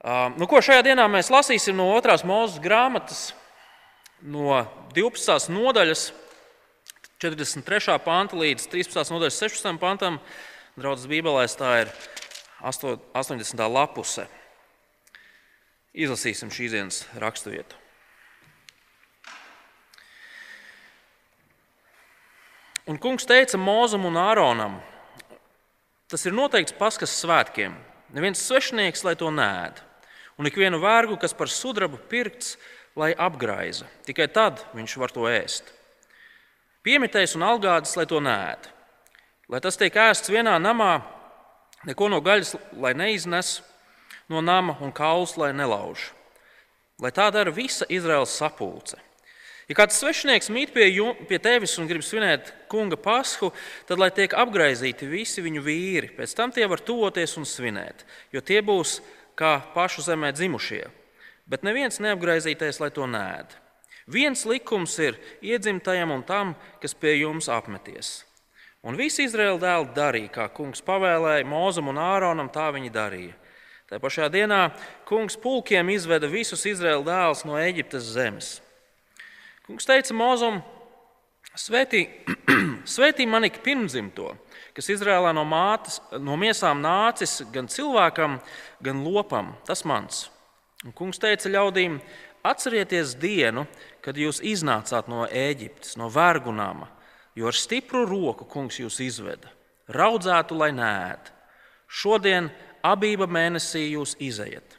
Nu, 0.00 0.46
ko 0.48 0.62
šajā 0.64 0.80
dienā 0.86 1.04
mēs 1.12 1.28
lasīsim 1.28 1.76
no 1.76 1.90
otrās 1.92 2.22
mūzes 2.24 2.56
grāmatas, 2.64 3.34
no 4.24 4.62
12. 4.96 5.50
nodaļas, 5.52 6.06
43. 7.20 7.98
panta 8.00 8.38
līdz 8.40 8.64
13. 8.72 9.12
nodaļas 9.12 9.40
16. 9.42 9.76
pantam. 9.76 10.16
Draudzes 10.80 11.10
Bībelēs 11.10 11.52
tā 11.60 11.72
ir 11.82 11.90
80. 12.64 13.60
lapuse. 13.68 14.24
Izlasīsim 15.92 16.48
šīs 16.54 16.72
dienas 16.72 17.02
raksturvietu. 17.20 17.76
Un 22.88 22.96
kungs 22.96 23.28
teica 23.28 23.60
Mozum 23.60 24.08
un 24.08 24.16
Āronam, 24.16 24.80
tas 26.08 26.24
ir 26.24 26.32
noteikts 26.32 26.72
paskas 26.78 27.12
svētkiem. 27.20 27.76
Neviens 28.16 28.40
svešinieks, 28.48 29.04
lai 29.04 29.12
to 29.20 29.28
nēd 29.28 29.89
un 30.40 30.48
ikvienu 30.48 30.80
vērgu, 30.80 31.18
kas 31.20 31.36
par 31.36 31.52
sudrabu 31.52 32.00
pirkts, 32.08 32.56
lai 32.96 33.12
apgraiza. 33.12 33.84
Tikai 34.08 34.30
tad 34.32 34.62
viņš 34.72 34.96
var 35.02 35.12
to 35.12 35.28
ēst. 35.28 35.68
Piemitējs 36.80 37.36
un 37.36 37.44
algādas, 37.44 37.92
lai 37.98 38.06
to 38.08 38.22
nēd. 38.24 38.70
Lai 39.52 39.60
tas 39.60 39.76
tiek 39.76 39.92
ēsts 40.00 40.32
vienā 40.32 40.56
namā, 40.62 41.02
neko 41.84 42.08
no 42.08 42.22
gaļas, 42.24 42.54
lai 42.80 42.94
neiznes 42.96 43.58
no 44.32 44.40
nama 44.40 44.78
un 44.80 44.94
kauls, 44.96 45.36
lai 45.36 45.52
nelauž. 45.52 46.08
Lai 47.00 47.12
tā 47.12 47.28
dara 47.34 47.52
visa 47.52 47.84
Izraels 47.92 48.32
sapulce. 48.32 48.96
Ja 49.70 49.76
kāds 49.78 50.00
svešinieks 50.00 50.48
mīt 50.50 50.72
pie, 50.74 50.88
jum, 50.90 51.12
pie 51.28 51.38
tevis 51.38 51.76
un 51.78 51.86
grib 51.86 52.02
svinēt 52.02 52.48
kunga 52.70 52.96
pasku, 52.98 53.52
tad 53.86 54.00
lai 54.02 54.08
tiek 54.10 54.32
apgaizīti 54.34 55.06
visi 55.06 55.44
viņu 55.44 55.62
vīri. 55.62 56.10
Pēc 56.16 56.32
tam 56.34 56.50
tie 56.50 56.66
var 56.66 56.82
tuvoties 56.82 57.36
un 57.38 57.46
svinēt, 57.46 58.02
jo 58.34 58.42
tie 58.42 58.58
būs 58.66 58.96
kā 59.40 59.56
pašu 59.74 60.04
zemē 60.04 60.34
dzimušie, 60.36 60.84
bet 61.48 61.64
neviens 61.64 62.00
neapgraizītais, 62.02 62.80
lai 62.82 62.90
to 62.92 63.08
nēd. 63.08 63.56
Viens 64.10 64.42
likums 64.48 64.96
ir 64.98 65.16
iedzimtajam 65.44 66.10
un 66.12 66.24
tam, 66.26 66.54
kas 66.82 66.96
pie 66.98 67.14
jums 67.20 67.48
apmeties. 67.52 68.24
Un 68.80 68.96
visi 68.96 69.26
Izraēla 69.28 69.60
dēli 69.60 69.92
darīja, 69.96 70.32
kā 70.34 70.46
kungs 70.56 70.80
pavēlēja 70.84 71.44
Mozum 71.48 71.90
un 71.92 72.00
Āronam, 72.00 72.48
tā 72.52 72.70
viņi 72.72 72.92
darīja. 72.92 73.36
Tā 73.90 73.98
pašā 74.00 74.28
dienā 74.32 74.70
kungs 75.08 75.36
pulkiem 75.40 75.90
izveda 75.92 76.30
visus 76.30 76.64
Izraēla 76.70 77.04
dēlus 77.06 77.44
no 77.44 77.58
Eģiptes 77.60 78.12
zemes. 78.14 78.50
Kungs 79.66 79.86
teica 79.86 80.16
Mozum, 80.16 80.62
svētī, 81.58 82.06
svētī 82.94 83.26
man 83.28 83.46
ik 83.50 83.60
pirmzimto, 83.66 84.32
kas 84.76 84.90
Izrēlā 84.94 85.32
no, 85.36 85.44
mātes, 85.48 86.00
no 86.18 86.36
miesām 86.40 86.82
nācis 86.84 87.40
gan 87.52 87.68
cilvēkam, 87.70 88.38
gan 88.84 89.04
lopam. 89.04 89.54
Tas 89.68 89.84
mans. 89.88 90.28
Un 90.86 90.94
kungs 90.96 91.20
teica 91.20 91.50
ļaudīm, 91.52 91.98
atcerieties 92.46 93.14
dienu, 93.20 93.66
kad 94.04 94.16
jūs 94.16 94.40
iznācāt 94.46 95.10
no 95.12 95.26
Ēģiptes, 95.26 95.98
no 96.00 96.08
vergu 96.12 96.54
nama, 96.56 96.88
jo 97.36 97.50
ar 97.50 97.56
stipru 97.56 98.06
roku 98.08 98.46
kungs 98.48 98.80
jūs 98.80 99.00
izveda. 99.04 99.52
Raudzētu, 99.90 100.56
lai 100.56 100.70
nēd. 100.72 101.32
Šodien 101.90 102.48
abība 102.86 103.26
mēnesī 103.28 103.90
jūs 103.90 104.14
izējat. 104.22 104.78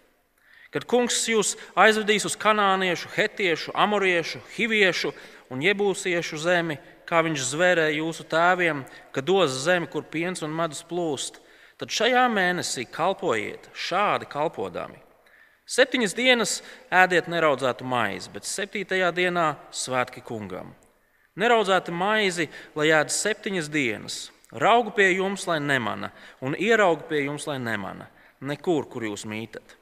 Kad 0.72 0.86
kungs 0.88 1.18
jūs 1.28 1.58
aizvedīs 1.76 2.24
uz 2.26 2.38
kanāniešu, 2.40 3.10
hetiešu, 3.12 3.74
amoriešu, 3.76 4.40
hiviešu 4.56 5.12
un 5.52 5.64
iebūsiešu 5.66 6.40
zemi, 6.40 6.78
kā 7.12 7.20
viņš 7.26 7.44
zvērēja 7.52 8.00
jūsu 8.00 8.24
tēviem, 8.32 8.86
ka 9.12 9.24
dos 9.26 9.52
zemi, 9.66 9.90
kur 9.92 10.08
piens 10.08 10.44
un 10.46 10.54
medus 10.56 10.86
plūst, 10.88 11.42
tad 11.82 11.92
šajā 11.92 12.24
mēnesī 12.32 12.86
kalpojiet 12.88 13.68
šādi 13.76 14.30
kalpodami. 14.32 15.02
Septiņas 15.72 16.16
dienas 16.16 16.54
ēdiet 16.92 17.28
neraudzētu 17.32 17.86
maizi, 17.88 18.32
bet 18.32 18.48
septītajā 18.48 19.12
dienā 19.16 19.54
svētki 19.76 20.24
kungam. 20.24 20.74
Neraudzēta 21.40 21.94
maizi, 21.96 22.50
lai 22.76 22.90
ēd 22.92 23.12
septiņas 23.14 23.70
dienas, 23.72 24.18
raugu 24.52 24.92
pie 24.96 25.12
jums, 25.14 25.46
lai 25.48 25.62
nemana, 25.64 26.12
un 26.44 26.58
ieraugu 26.60 27.08
pie 27.12 27.24
jums, 27.26 27.48
lai 27.48 27.60
nemana, 27.60 28.10
nekur, 28.44 28.88
kur 28.92 29.08
jūs 29.08 29.24
mītat. 29.28 29.78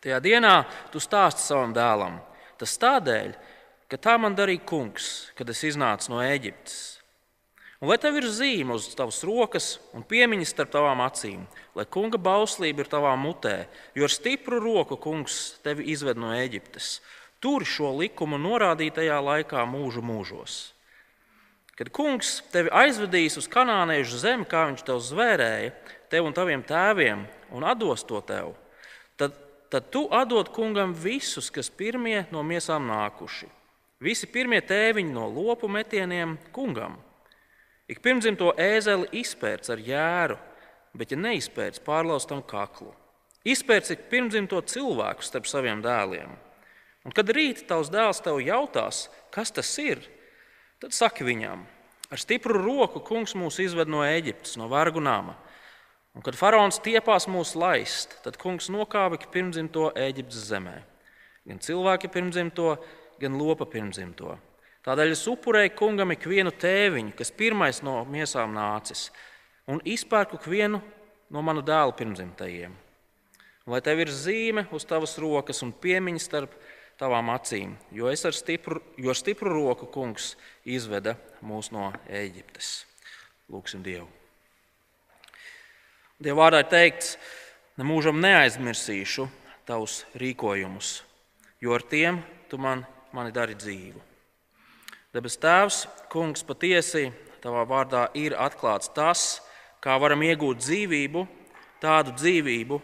Tajā 0.00 0.20
dienā 0.24 0.54
tu 0.92 1.00
stāsti 1.02 1.44
savam 1.44 1.76
dēlam, 1.76 2.20
tas 2.60 2.76
tādēļ, 2.80 3.36
ka 3.90 3.98
tā 3.98 4.16
man 4.18 4.34
darīja 4.34 4.64
kungs, 4.66 5.30
kad 5.38 5.50
es 5.50 5.62
iznācu 5.66 6.10
no 6.10 6.22
Eģiptes. 6.24 6.96
Un 7.76 7.90
lai 7.90 7.98
tev 8.00 8.16
ir 8.18 8.26
zīme 8.32 8.74
uz 8.74 8.88
tavas 8.96 9.20
rokas 9.26 9.66
un 9.94 10.04
piemiņas 10.08 10.54
starp 10.54 10.72
tavām 10.72 11.02
acīm, 11.04 11.42
lai 11.76 11.84
kunga 11.84 12.18
bauslība 12.18 12.82
ir 12.82 12.88
tavā 12.90 13.12
mutē, 13.20 13.66
jo 13.94 14.06
ar 14.08 14.12
stipru 14.12 14.58
roku 14.64 14.96
kungs 14.96 15.58
tevi 15.64 15.90
izved 15.92 16.18
no 16.18 16.32
Eģiptes. 16.34 16.96
Tur 17.38 17.66
šo 17.68 17.92
likumu 17.98 18.40
norādītajā 18.40 19.18
laikā 19.22 19.66
mūžu 19.68 20.02
mūžos. 20.02 20.54
Kad 21.76 21.90
kungs 21.92 22.38
tevi 22.48 22.72
aizvedīs 22.72 23.36
uz 23.36 23.46
kanāniešu 23.52 24.22
zemi, 24.22 24.48
kā 24.48 24.64
viņš 24.70 24.86
tev 24.88 25.02
zvērēja, 25.04 25.74
tev 26.08 26.24
un 26.24 26.34
taviem 26.34 26.64
tēviem, 26.64 27.26
un 27.52 27.68
dos 27.76 28.06
to 28.08 28.22
tev, 28.24 28.54
tad, 29.20 29.36
tad 29.68 29.92
tu 29.92 30.06
atdod 30.08 30.48
kungam 30.56 30.96
visus, 30.96 31.52
kas 31.52 31.68
pirmie 31.68 32.24
no 32.32 32.40
miesām 32.40 32.88
nākuši 32.88 33.52
Visi 34.02 34.28
pirmie 34.28 34.60
tēviņi 34.60 35.12
no 35.14 35.24
lopu 35.30 35.68
metieniem 35.72 36.36
kungam. 36.52 36.98
Ik 37.88 38.02
pirmdzimto 38.04 38.50
ēzeli 38.60 39.08
izpērts 39.22 39.70
ar 39.72 39.80
jēru, 39.80 40.36
bet, 40.96 41.12
ja 41.14 41.18
neizpērts, 41.20 41.80
pārlaustam 41.86 42.42
kaklu. 42.44 42.90
Izpērts 43.46 43.94
ik 43.94 44.08
pirmdzimto 44.10 44.60
cilvēku 44.66 45.24
starp 45.24 45.46
saviem 45.48 45.80
dēliem. 45.84 46.34
Un 47.06 47.14
kad 47.14 47.30
rīt 47.30 47.62
tavs 47.70 47.88
dēls 47.94 48.20
tev 48.24 48.40
jautās, 48.42 49.06
kas 49.30 49.54
tas 49.54 49.70
ir, 49.78 50.02
tad 50.82 50.92
saki 50.92 51.24
viņam, 51.24 51.62
ar 52.10 52.20
stipru 52.20 52.58
roku 52.58 53.00
kungs 53.06 53.36
mūs 53.38 53.60
izved 53.62 53.88
no 53.88 54.02
Eģiptes, 54.04 54.56
no 54.58 54.66
vergu 54.72 55.00
nama. 55.00 55.36
Un 56.16 56.24
kad 56.26 56.36
faraons 56.36 56.80
tiepās 56.82 57.28
mūs 57.30 57.54
laist, 57.54 58.18
tad 58.24 58.36
kungs 58.40 58.68
nokāva 58.72 59.20
ik 59.20 59.28
pirmdzimto 59.32 59.92
Eģiptes 59.94 60.48
zemē. 60.50 60.80
Gan 61.46 61.62
cilvēki 61.62 62.10
pirmdzimto, 62.10 62.72
gan 63.20 63.38
lopa 63.38 63.66
pirmzimto. 63.70 64.36
Tādēļ 64.86 65.12
es 65.16 65.24
upurēju 65.26 65.72
kungam 65.74 66.12
ikvienu 66.14 66.52
tēviņu, 66.54 67.16
kas 67.18 67.32
pirmais 67.34 67.80
no 67.82 68.04
miesām 68.06 68.54
nācis, 68.54 69.08
un 69.66 69.80
izpērku 69.82 70.38
ikvienu 70.38 70.78
no 71.34 71.42
manu 71.42 71.64
dēlu 71.66 71.96
pirmzimtajiem. 71.98 72.76
Lai 73.66 73.80
tev 73.82 74.04
ir 74.04 74.12
zīme 74.14 74.68
uz 74.70 74.86
tavas 74.86 75.16
rokas 75.18 75.64
un 75.66 75.72
piemiņa 75.74 76.22
starp 76.22 76.52
tavām 77.00 77.32
acīm, 77.34 77.74
jo 77.90 78.06
es 78.12 78.22
ar 78.24 78.36
stipru, 78.36 78.78
jo 78.96 79.10
ar 79.10 79.18
stipru 79.18 79.50
roku 79.52 79.88
kungs 79.90 80.36
izveda 80.62 81.16
mūs 81.42 81.72
no 81.74 81.90
Eģiptes. 82.06 82.84
Lūksim 83.50 83.82
Dievu. 83.82 84.06
Dieva 86.22 86.46
vārdā 86.46 86.62
ir 86.62 86.70
teikts, 86.70 87.16
nemūžam 87.76 88.22
neaizmirsīšu 88.22 89.26
tavus 89.68 90.04
rīkojumus, 90.16 91.00
jo 91.60 91.74
ar 91.76 91.84
tiem 91.84 92.22
tu 92.48 92.56
man 92.62 92.86
mani 93.14 93.32
dari 93.34 93.54
dzīvu. 93.58 94.02
Debes 95.14 95.38
Tēvs, 95.40 95.86
Kungs, 96.12 96.42
patiesi 96.44 97.10
Tavā 97.40 97.62
vārdā 97.68 98.08
ir 98.18 98.34
atklāts 98.34 98.90
tas, 98.90 99.40
kā 99.78 99.94
varam 100.02 100.24
iegūt 100.26 100.58
dzīvību, 100.64 101.22
tādu 101.78 102.14
dzīvību, 102.16 102.80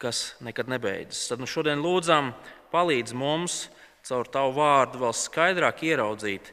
kas 0.00 0.34
nekad 0.42 0.72
nebeidzas. 0.72 1.28
Tad 1.30 1.42
nu 1.42 1.46
šodien 1.46 1.82
lūdzam, 1.84 2.32
palīdz 2.72 3.14
mums 3.14 3.62
caur 4.08 4.28
Tavu 4.32 4.56
vārdu 4.58 5.04
vēl 5.04 5.14
skaidrāk 5.14 5.84
ieraudzīt 5.86 6.52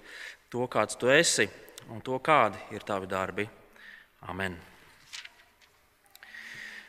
to, 0.51 0.67
kāds 0.69 0.99
Tu 0.99 1.09
esi 1.16 1.47
un 1.89 2.03
to, 2.03 2.19
kādi 2.19 2.59
ir 2.75 2.85
Tavi 2.85 3.09
darbi. 3.09 3.47
Amen. 4.28 4.77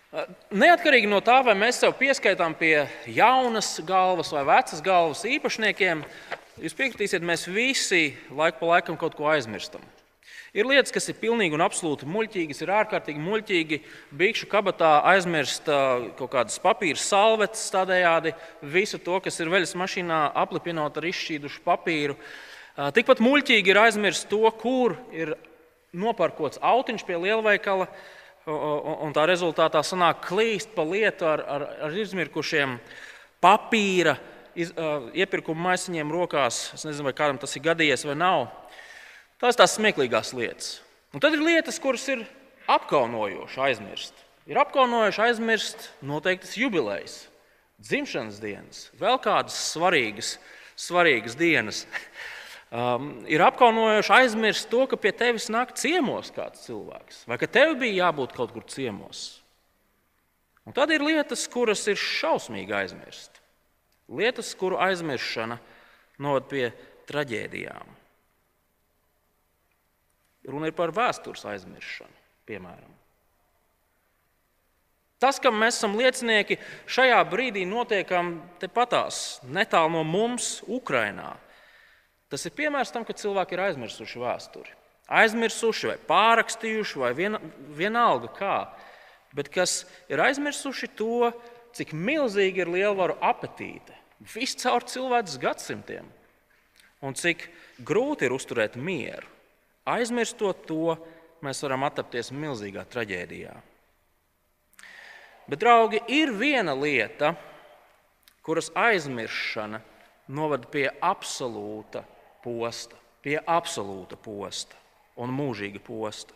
Neatkarīgi 0.08 1.04
no 1.04 1.18
tā, 1.20 1.42
vai 1.44 1.52
mēs 1.58 1.82
sev 1.82 1.92
pieskaitām 1.98 2.54
pie 2.56 2.86
jaunas 3.12 3.74
galvas 3.84 4.30
vai 4.32 4.40
vecas 4.48 4.80
galvas 4.80 5.20
īpašniekiem, 5.28 6.00
jūs 6.64 6.76
piekritīsiet, 6.78 7.20
mēs 7.20 7.44
visi 7.52 8.14
laiku 8.32 8.62
pa 8.62 8.70
laikam 8.70 8.96
kaut 8.96 9.18
ko 9.18 9.28
aizmirstam. 9.28 9.84
Ir 10.56 10.64
lietas, 10.64 10.94
kas 10.96 11.10
ir 11.12 11.18
pilnīgi 11.20 11.52
un 11.52 11.60
absolūti 11.60 12.08
muļķīgas, 12.08 12.62
ir 12.64 12.72
ārkārtīgi 12.72 13.20
muļķīgi. 13.20 13.82
Bikšu 14.16 14.48
kabatā 14.48 14.94
aizmirst 15.12 15.68
kaut 15.68 16.32
kādas 16.32 16.56
papīra 16.64 16.96
salvetes, 16.96 17.68
tādējādi 17.76 18.32
visu 18.64 18.96
to, 19.04 19.20
kas 19.20 19.36
ir 19.44 19.52
veļas 19.52 19.76
mašīnā, 19.76 20.22
aplipinot 20.40 20.96
ar 20.96 21.12
izšķīdušu 21.12 21.60
papīru. 21.68 22.16
Tikpat 22.96 23.20
muļķīgi 23.20 23.76
ir 23.76 23.82
aizmirst 23.84 24.30
to, 24.32 24.46
kur 24.56 24.96
ir 25.12 25.36
noparkots 25.92 26.64
autiņš 26.64 27.04
pie 27.04 27.20
lielveikala 27.28 27.92
un 28.48 29.12
tā 29.16 29.26
rezultātā 29.28 29.82
sanāk 29.84 30.22
klīst 30.28 30.72
pa 30.76 30.84
lietu 30.86 31.26
ar, 31.28 31.42
ar, 31.44 31.64
ar 31.88 31.96
izmirkušiem 32.00 32.78
papīra 33.44 34.16
iz, 34.58 34.72
uh, 34.72 35.08
iepirkuma 35.14 35.70
maisiņiem 35.70 36.12
rokās. 36.12 36.68
Es 36.76 36.86
nezinu, 36.88 37.08
vai 37.10 37.16
kādam 37.16 37.40
tas 37.40 37.54
ir 37.56 37.64
gadījies 37.66 38.06
vai 38.08 38.16
nav. 38.18 38.48
Tās 39.38 39.54
ir 39.54 39.60
tās 39.60 39.76
smieklīgās 39.78 40.32
lietas. 40.34 40.78
Un 41.14 41.22
tad 41.22 41.36
ir 41.36 41.44
lietas, 41.44 41.78
kuras 41.82 42.06
ir 42.10 42.24
apkaunojoši 42.68 43.60
aizmirst. 43.68 44.24
Ir 44.48 44.58
apkaunojoši 44.60 45.24
aizmirst 45.28 45.90
noteiktas 46.04 46.56
jubilejas. 46.58 47.26
dzimšanas 47.78 48.40
dienas, 48.42 48.78
vēl 48.98 49.20
kādas 49.22 49.54
svarīgas, 49.72 50.32
svarīgas 50.74 51.36
dienas. 51.38 51.84
Um, 52.68 53.22
ir 53.24 53.40
apkaunojoši 53.40 54.12
aizmirst 54.12 54.68
to, 54.68 54.82
ka 54.90 54.98
pie 55.00 55.14
tevis 55.16 55.46
nāk 55.48 55.72
ciemos 55.80 56.28
kāds 56.36 56.66
cilvēks, 56.66 57.22
vai 57.30 57.38
ka 57.40 57.48
tev 57.48 57.78
bija 57.80 58.04
jābūt 58.04 58.34
kaut 58.36 58.52
kur 58.52 58.66
ciemos. 58.68 59.40
Un 60.68 60.76
tad 60.76 60.92
ir 60.92 61.00
lietas, 61.00 61.46
kuras 61.48 61.86
ir 61.88 61.96
šausmīgi 61.96 62.74
aizmirst. 62.76 63.40
Lietas, 64.12 64.52
kuru 64.56 64.76
aizmirstana 64.84 65.56
noved 66.20 66.50
pie 66.50 66.66
traģēdijām. 67.08 67.96
Runa 70.48 70.68
ir 70.68 70.76
par 70.76 70.92
vēstures 70.96 71.48
aizmirstšanu, 71.48 72.22
piemēram. 72.48 72.92
Tas, 75.18 75.40
kam 75.42 75.56
mēs 75.58 75.80
esam 75.80 75.96
liecinieki, 75.98 76.60
šajā 76.86 77.18
brīdī 77.32 77.64
notiekam 77.66 78.36
tepatās, 78.60 79.40
netālu 79.48 79.96
no 79.96 80.04
mums, 80.06 80.58
Ukrajinā. 80.68 81.32
Tas 82.28 82.44
ir 82.44 82.52
piemērs 82.56 82.92
tam, 82.92 83.06
ka 83.08 83.16
cilvēki 83.16 83.56
ir 83.56 83.64
aizmirsuši 83.68 84.20
vēsturi. 84.20 84.74
Aizmirsuši, 85.08 85.88
vai 85.88 85.96
pārrakstījuši, 86.10 86.98
vai 87.00 87.12
viena, 87.16 87.40
vienalga 87.76 88.28
kā. 88.36 88.56
Bet 89.36 89.48
kas 89.52 89.82
ir 90.12 90.20
aizmirsuši 90.20 90.90
to, 90.98 91.30
cik 91.76 91.94
milzīgi 91.96 92.64
ir 92.64 92.72
lielvaru 92.72 93.16
apetīte 93.24 93.96
viscaur 94.34 94.84
cilvēces 94.88 95.38
gadsimtiem 95.40 96.06
un 97.04 97.14
cik 97.14 97.46
grūti 97.86 98.26
ir 98.26 98.34
uzturēt 98.34 98.76
mieru. 98.76 99.26
Aizmirstot 99.88 100.66
to, 100.68 100.96
mēs 101.44 101.62
varam 101.64 101.86
attapties 101.86 102.32
milzīgā 102.34 102.82
traģēdijā. 102.90 103.54
Bet, 105.48 105.60
draugi, 105.62 106.02
ir 106.12 106.34
viena 106.36 106.74
lieta, 106.76 107.32
kuras 108.44 108.68
aizmiršana 108.76 109.80
novada 110.28 110.68
pie 110.68 110.88
absolūta 111.00 112.02
posta, 112.44 112.98
pie 113.24 113.38
absolūta 113.38 114.18
posta 114.20 114.76
un 115.18 115.32
mūžīga 115.34 115.82
posta. 115.84 116.34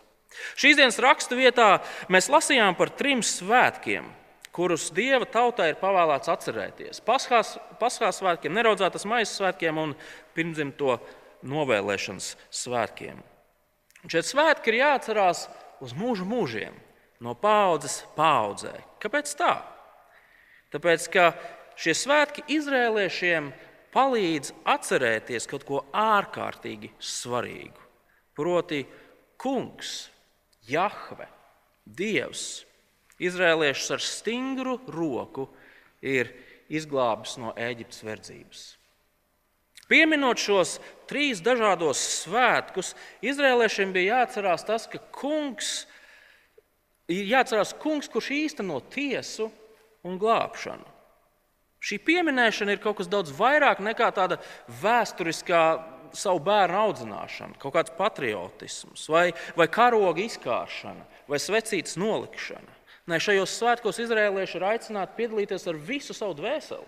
Šīs 0.56 0.78
dienas 0.78 0.98
rakstu 1.02 1.36
vietā 1.36 1.82
mēs 2.12 2.30
lasījām 2.32 2.76
par 2.78 2.90
trim 2.96 3.20
svētkiem, 3.24 4.06
kurus 4.52 4.90
Dieva 4.94 5.26
tautai 5.28 5.72
ir 5.72 5.80
pavēlēts 5.80 6.30
atcerēties. 6.32 7.00
Paskās, 7.04 7.56
paskās 7.80 8.20
svētkiem, 8.20 8.52
neraudzētas 8.56 9.06
maizes 9.08 9.36
svētkiem 9.38 9.80
un 9.80 9.94
pirmdzimto 10.36 10.98
novēlēšanas 11.48 12.34
svētkiem. 12.62 13.20
Šie 14.08 14.22
svētki 14.26 14.72
ir 14.72 14.80
jāatcerās 14.82 15.46
uz 15.82 15.92
mūžu 15.96 16.26
mūžiem, 16.28 16.74
no 17.22 17.36
paudzes 17.38 18.02
paudzē. 18.16 18.74
Kāpēc 19.02 19.34
tā? 19.38 19.54
Tāpēc, 20.72 21.06
ka 21.12 21.26
šie 21.78 21.94
svētki 21.96 22.44
izrēliešiem 22.56 23.50
palīdz 23.92 24.52
atcerēties 24.68 25.48
kaut 25.50 25.66
ko 25.68 25.82
ārkārtīgi 25.92 26.92
svarīgu. 26.98 27.88
Proti, 28.36 28.82
kungs, 29.40 30.08
Jahve, 30.68 31.26
Dievs, 31.82 32.62
izrēliešus 33.22 33.96
ar 33.96 34.04
stingru 34.04 34.76
roku 34.88 35.48
ir 36.02 36.30
izglābis 36.72 37.36
no 37.42 37.52
Eģiptes 37.58 38.04
verdzības. 38.06 38.62
Pieminot 39.90 40.40
šos 40.40 40.78
trīs 41.10 41.42
dažādos 41.44 42.00
svētkus, 42.22 42.94
Izrēliešiem 43.20 43.90
bija 43.92 44.22
jāatcerās 44.22 44.64
tas, 44.64 44.86
ka 44.88 45.02
kungs 45.12 45.82
ir 47.12 47.28
jāatcerās 47.34 47.74
kungs, 47.82 48.08
kurš 48.08 48.30
īsteno 48.36 48.78
tiesu 48.92 49.50
un 50.06 50.16
glābšanu. 50.20 50.86
Šī 51.82 51.98
pieminēšana 52.06 52.76
ir 52.76 52.82
kaut 52.82 53.00
kas 53.00 53.10
daudz 53.10 53.32
vairāk 53.34 53.80
nekā 53.82 54.12
tāda 54.14 54.38
vēsturiskā 54.82 55.62
savu 56.14 56.42
bērnu 56.44 56.78
audzināšana, 56.78 57.58
kaut 57.58 57.74
kāds 57.74 57.94
patriotisms, 57.96 59.08
vai, 59.10 59.32
vai 59.58 59.66
karoga 59.72 60.22
izkāršana, 60.22 61.06
vai 61.30 61.40
svecītas 61.42 61.96
nolikšana. 61.98 62.78
Nē, 63.10 63.18
šajos 63.18 63.56
svētkos 63.58 63.98
izrēlieši 64.04 64.58
ir 64.60 64.66
aicināti 64.68 65.16
piedalīties 65.18 65.66
ar 65.72 65.80
visu 65.88 66.14
savu 66.14 66.36
dvēseli, 66.38 66.86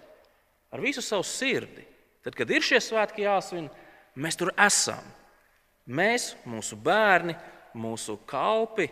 ar 0.70 0.85
visu 0.85 1.02
savu 1.02 1.26
sirdi. 1.26 1.82
Tad, 2.25 2.37
kad 2.38 2.52
ir 2.55 2.62
šie 2.64 2.79
svētki 2.81 3.26
jāsvin, 3.26 3.67
mēs 4.14 4.38
tur 4.38 4.52
esam. 4.62 5.02
Mēs, 5.85 6.31
mūsu 6.49 6.79
bērni, 6.81 7.35
mūsu 7.76 8.14
kalpi, 8.31 8.87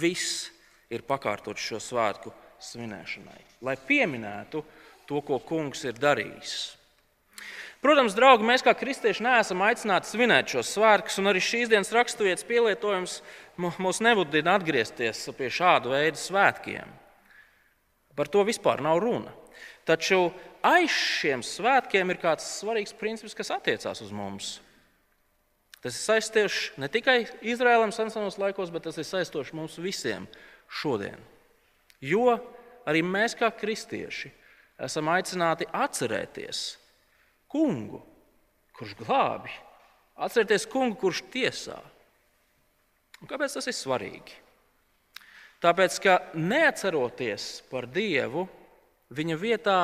viss 0.00 0.48
ir 0.90 1.04
pakārtots 1.06 1.62
šo 1.62 1.82
svētku 1.82 2.32
svinēšanai, 2.62 3.42
lai 3.66 3.76
pieminētu 3.88 4.62
to, 5.06 5.20
ko 5.22 5.38
kungs 5.42 5.84
ir 5.86 5.98
darījis. 6.00 6.56
Protams, 7.84 8.16
draugi, 8.16 8.46
mēs 8.48 8.64
kā 8.66 8.72
kristieši 8.74 9.22
neesam 9.22 9.60
aicināti 9.62 10.08
svinēt 10.10 10.50
šos 10.50 10.72
svētkus, 10.74 11.18
un 11.20 11.30
arī 11.30 11.42
šīs 11.44 11.70
dienas 11.70 11.92
raksturvietas 11.94 12.46
pielietojums 12.48 13.20
mūs 13.60 14.00
nebudina 14.02 14.56
atgriezties 14.56 15.26
pie 15.36 15.50
šāda 15.52 15.92
veida 15.92 16.18
svētkiem. 16.18 16.94
Par 18.16 18.32
to 18.32 18.42
vispār 18.48 18.80
nav 18.82 18.98
runa. 19.04 19.30
Taču 19.86 20.32
aiz 20.66 20.90
šiem 20.90 21.44
svētkiem 21.46 22.10
ir 22.10 22.18
kāds 22.18 22.48
svarīgs 22.58 22.96
princips, 22.96 23.36
kas 23.38 23.52
attiecās 23.54 24.02
uz 24.02 24.10
mums. 24.10 24.56
Tas 25.84 25.94
ir 25.94 26.02
saistīts 26.02 26.72
ne 26.80 26.88
tikai 26.90 27.20
Izraēlam 27.46 27.92
senos 27.94 28.40
laikos, 28.40 28.72
bet 28.74 28.88
tas 28.88 28.98
ir 28.98 29.06
saistīts 29.06 29.54
mums 29.54 29.76
visiem 29.78 30.26
šodien. 30.66 31.20
Jo 32.04 32.36
arī 32.86 33.02
mēs, 33.04 33.34
kā 33.38 33.50
kristieši, 33.54 34.30
esam 34.82 35.08
aicināti 35.12 35.68
atcerēties 35.72 36.64
kungu, 37.50 38.02
kurš 38.76 38.96
glābi, 39.00 39.52
atcerēties 40.16 40.66
kungu, 40.70 40.98
kurš 41.00 41.22
tiesā. 41.32 41.78
Un 43.22 43.30
kāpēc 43.30 43.56
tas 43.56 43.68
ir 43.70 43.76
svarīgi? 43.76 44.42
Tāpēc, 45.64 46.00
ka 46.04 46.18
neatceroties 46.36 47.62
par 47.70 47.86
Dievu, 47.88 48.44
viņa 49.16 49.36
vietā 49.40 49.78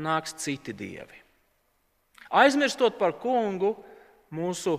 nāks 0.00 0.32
citi 0.40 0.72
dievi. 0.72 1.18
Aizmirstot 2.40 2.96
par 2.98 3.16
kungu, 3.20 3.74
mūsu 4.32 4.78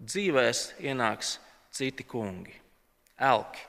dzīvēs 0.00 0.62
ienāks 0.86 1.36
citi 1.74 2.06
kungi, 2.08 2.54
elki. 3.18 3.66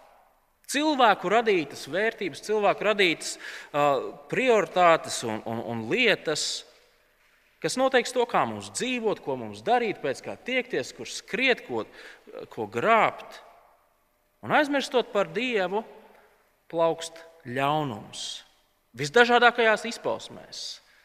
Cilvēku 0.71 1.29
radītas 1.31 1.87
vērtības, 1.91 2.43
cilvēku 2.45 2.87
radītas 2.87 3.33
uh, 3.37 4.13
prioritātes 4.31 5.19
un, 5.27 5.41
un, 5.49 5.59
un 5.73 5.83
lietas, 5.91 6.63
kas 7.63 7.75
noteiks 7.79 8.15
to, 8.15 8.23
kā 8.29 8.45
mums 8.47 8.71
dzīvot, 8.75 9.19
ko 9.25 9.35
mums 9.39 9.61
darīt, 9.65 9.99
pēc 10.03 10.23
kā 10.23 10.37
tiekties, 10.39 10.93
kur 10.95 11.09
skriet, 11.09 11.65
ko, 11.67 11.83
ko 12.53 12.69
grābt. 12.71 13.41
Un 14.43 14.55
aizmirstot 14.55 15.11
par 15.13 15.29
Dievu, 15.35 15.83
plaukst 16.71 17.19
ļaunums 17.47 18.43
visdažādākajās 18.97 19.87
izpausmēs. 19.89 20.63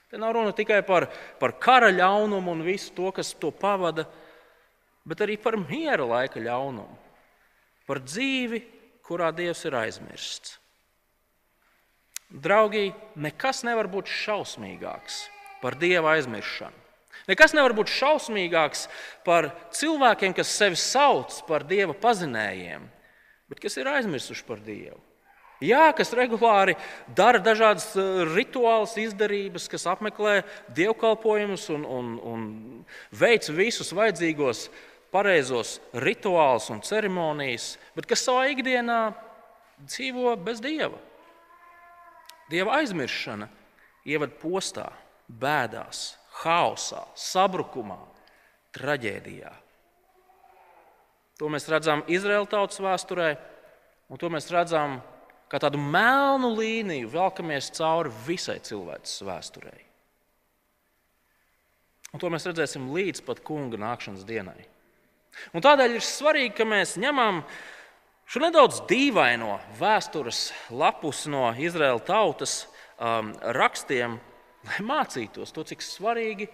Te 0.09 0.21
nav 0.21 0.33
runa 0.37 0.55
tikai 0.57 0.81
par, 0.87 1.09
par 1.41 1.55
kara 1.61 1.91
ļaunumu 1.93 2.55
un 2.55 2.65
visu 2.65 2.93
to, 2.97 3.11
kas 3.17 3.35
to 3.41 3.51
pavada, 3.53 4.07
bet 5.09 5.21
arī 5.25 5.37
par 5.41 5.59
miera 5.61 6.07
laika 6.09 6.41
ļaunumu, 6.41 6.97
par 7.89 8.01
dzīvi, 8.05 8.63
kurā 9.09 9.31
Dievs 9.35 9.65
ir 9.65 9.77
aizmirsts. 9.79 10.59
Draugi, 12.29 12.91
nekas 13.17 13.63
nevar 13.65 13.89
būt 13.89 14.11
šausmīgāks 14.13 15.23
par 15.63 15.79
Dieva 15.81 16.13
aizmiršanu. 16.19 16.77
Nekas 17.29 17.55
nevar 17.57 17.75
būt 17.77 17.91
šausmīgāks 17.93 18.87
par 19.25 19.51
cilvēkiem, 19.75 20.37
kas 20.37 20.53
sevi 20.53 20.79
sauc 20.81 21.41
par 21.49 21.65
Dieva 21.69 21.97
pazinējiem, 21.97 22.85
bet 23.49 23.61
kas 23.65 23.77
ir 23.81 23.89
aizmirsuši 23.91 24.45
par 24.49 24.61
Dievu. 24.65 25.01
Jā, 25.59 25.89
kas 25.97 26.13
regulāri 26.15 26.77
dara 27.19 27.41
dažādas 27.43 27.89
eh, 27.99 28.21
rituālas 28.31 28.93
izdarības, 29.01 29.67
kas 29.73 29.89
apmeklē 29.91 30.45
dievkalpojumus 30.77 31.65
un, 31.75 31.83
un, 31.83 32.13
un 32.23 32.45
veic 33.11 33.49
visus 33.57 33.91
vajadzīgos, 33.97 34.69
pareizos 35.15 35.79
rituālus 35.93 36.69
un 36.73 36.83
ceremonijas, 36.85 37.77
bet 37.97 38.09
kas 38.09 38.25
savā 38.27 38.49
ikdienā 38.53 39.01
dzīvo 39.85 40.35
bez 40.43 40.63
dieva. 40.65 40.99
Dieva 42.49 42.79
aizmiršana 42.81 43.49
ievada 44.09 44.37
postā, 44.41 44.87
bēdās, 45.29 46.17
haosā, 46.43 47.03
sabrukumā, 47.19 47.99
traģēdijā. 48.77 49.53
To 51.39 51.51
mēs 51.53 51.69
redzam 51.71 52.03
Izraēlas 52.11 52.51
tautas 52.51 52.81
vēsturē, 52.83 53.29
un 54.11 54.21
to 54.21 54.31
mēs 54.33 54.49
redzam 54.51 54.99
kā 55.49 55.61
tādu 55.63 55.81
melnu 55.81 56.51
līniju 56.57 57.11
velkamies 57.13 57.71
cauri 57.77 58.13
visai 58.27 58.59
cilvēces 58.65 59.23
vēsturei. 59.29 59.85
Un 62.09 62.21
to 62.23 62.31
mēs 62.33 62.49
redzēsim 62.49 62.89
līdz 62.95 63.23
pat 63.27 63.43
kunga 63.45 63.79
nākšanas 63.81 64.25
dienai. 64.29 64.65
Un 65.55 65.65
tādēļ 65.65 65.99
ir 65.99 66.05
svarīgi, 66.05 66.55
ka 66.59 66.67
mēs 66.69 66.97
ņemam 67.01 67.43
šo 68.29 68.43
nedaudz 68.45 68.83
dīvaino 68.91 69.59
vēstures 69.79 70.49
lapus 70.71 71.27
no 71.31 71.49
Izraēlas 71.57 72.07
tautas, 72.09 72.57
um, 73.01 73.33
rakstiem, 73.57 74.19
lai 74.69 74.81
mācītos 74.85 75.55
to, 75.55 75.65
cik 75.65 75.85
svarīgi 75.85 76.49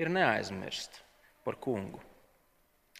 ir 0.00 0.10
neaizmirst 0.12 1.02
par 1.46 1.58
kungu. 1.62 2.00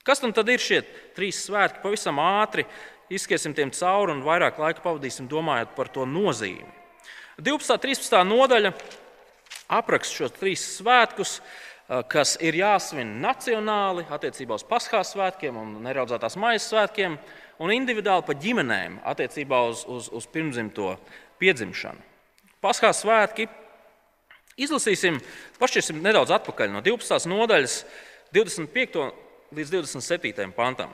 Kas 0.02 0.18
tad 0.18 0.48
ir 0.50 0.62
šie 0.62 0.80
trīs 1.14 1.44
svētki? 1.46 1.82
Pavisam 1.82 2.18
ātri 2.18 2.64
izskriesim 3.12 3.54
tiem 3.54 3.70
cauri 3.74 4.14
un 4.16 4.24
vairāk 4.26 4.58
laika 4.58 4.82
pavadīsim 4.82 5.28
domājot 5.30 5.76
par 5.76 5.90
to 5.94 6.06
nozīmi. 6.08 6.66
12. 7.38 7.76
un 7.76 7.82
13. 7.84 8.16
nodaļa 8.26 8.72
apraksta 9.72 10.22
šos 10.22 10.34
trīs 10.36 10.64
svētkus, 10.78 11.38
kas 12.08 12.36
ir 12.40 12.56
jāsvin 12.56 13.18
nacionāli 13.20 14.04
attiecībā 14.12 14.56
uz 14.56 14.64
Paskās 14.64 15.12
svētkiem 15.12 15.56
un 15.60 15.74
neraudzētās 15.84 16.38
maizes 16.40 16.70
svētkiem, 16.72 17.18
un 17.62 17.74
individuāli 17.74 18.24
pa 18.26 18.36
ģimenēm 18.38 19.00
attiecībā 19.12 19.60
uz, 19.68 19.84
uz, 19.84 20.08
uz 20.08 20.28
pirmzimto 20.32 20.94
piedzimšanu. 21.42 22.00
Paskās 22.62 23.02
svētki 23.02 23.48
izlasīsim, 24.56 25.18
pašķirsim 25.60 26.00
nedaudz 26.04 26.32
atpakaļ 26.38 26.72
no 26.72 26.82
12. 26.84 27.28
nodaļas, 27.30 27.80
25. 28.32 29.08
līdz 29.52 29.72
27. 29.74 30.52
pantam. 30.56 30.92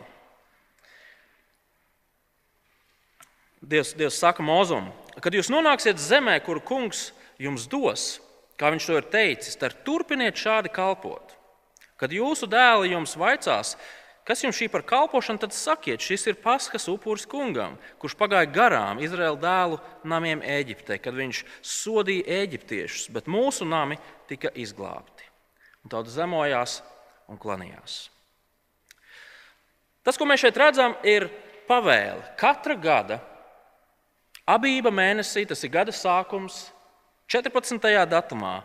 Dievs, 3.62 3.92
Dievs 3.98 4.18
saka 4.18 4.42
Mozum, 4.42 4.88
kad 5.22 5.34
jūs 5.34 5.50
nonāksiet 5.50 5.98
zemē, 6.00 6.38
kuru 6.46 6.62
kungs 6.62 7.10
jums 7.42 7.66
dos, 7.70 8.16
kā 8.58 8.72
viņš 8.74 8.88
to 8.88 8.98
ir 8.98 9.06
teicis, 9.12 9.56
tad 9.58 9.76
turpiniet 9.86 10.38
šādi 10.38 10.72
kalpot. 10.74 11.34
Kad 11.98 12.14
jūsu 12.14 12.46
dēli 12.50 12.92
jums 12.92 13.16
vaicās, 13.18 13.74
kas 14.28 14.44
jums 14.44 14.58
šī 14.58 14.68
par 14.70 14.84
kalpošanu, 14.86 15.40
tad 15.42 15.54
sakiet, 15.56 16.02
šis 16.04 16.28
ir 16.30 16.38
Paskas 16.42 16.86
upuris 16.90 17.26
kungam, 17.26 17.78
kurš 17.98 18.14
pagāja 18.18 18.50
garām 18.52 19.00
Izraēla 19.02 19.40
dēlu 19.42 19.80
namiem 20.06 20.44
Eģiptē, 20.44 21.00
kad 21.02 21.16
viņš 21.16 21.42
sodīja 21.64 22.42
eģiptiešus, 22.44 23.08
bet 23.14 23.30
mūsu 23.30 23.66
nami 23.66 23.98
tika 24.30 24.52
izglābti. 24.54 25.26
Un 25.82 25.94
tauta 25.94 26.12
zemojās 26.12 26.80
un 27.30 27.40
klanījās. 27.40 28.08
Tas, 30.06 30.16
ko 30.16 30.24
mēs 30.28 30.40
šeit 30.40 30.56
redzam, 30.56 30.94
ir 31.04 31.26
pavēle. 31.68 32.22
Katra 32.40 32.78
gada 32.78 33.18
Abība 34.48 34.88
mēnesī, 34.88 35.42
tas 35.44 35.60
ir 35.66 35.72
gada 35.74 35.92
sākums, 35.92 36.70
14. 37.28 37.76
datumā 38.08 38.62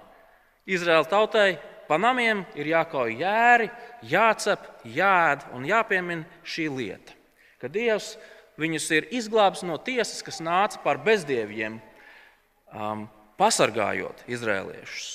Izraēla 0.64 1.08
tautai 1.12 1.48
pa 1.90 1.98
namiem 2.00 2.46
ir 2.56 2.70
jākauj 2.72 3.18
jēri, 3.20 3.68
jācep, 4.08 4.70
jāēd 4.88 5.44
un 5.58 5.66
jāpiemina 5.68 6.24
šī 6.48 6.70
lieta. 6.72 7.18
Ka 7.60 7.68
Dievs 7.68 8.14
viņus 8.60 8.88
ir 8.96 9.10
izglābis 9.20 9.66
no 9.68 9.76
tiesas, 9.76 10.24
kas 10.24 10.40
nāca 10.44 10.80
par 10.84 11.02
bezdieviem, 11.04 11.82
um, 12.72 13.04
pasargājot 13.40 14.24
izrēliešus. 14.32 15.12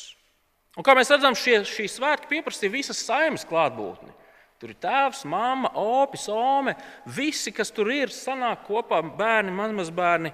Un 0.76 0.84
kā 0.84 0.92
mēs 0.94 1.08
redzam, 1.10 1.34
šie, 1.34 1.62
šī 1.66 1.88
svētki 1.90 2.28
pieprasīja 2.34 2.74
visas 2.76 3.00
saimnes 3.02 3.48
klātbūtni. 3.48 4.12
Tur 4.58 4.74
ir 4.74 4.78
tēvs, 4.82 5.24
māma, 5.30 5.70
opis, 5.78 6.26
ome. 6.34 6.74
Visi, 7.16 7.52
kas 7.54 7.70
tur 7.72 7.88
ir, 7.94 8.12
sanāk 8.12 8.66
kopā 8.66 9.00
bērni, 9.16 9.54
mazmazbērni 9.54 10.32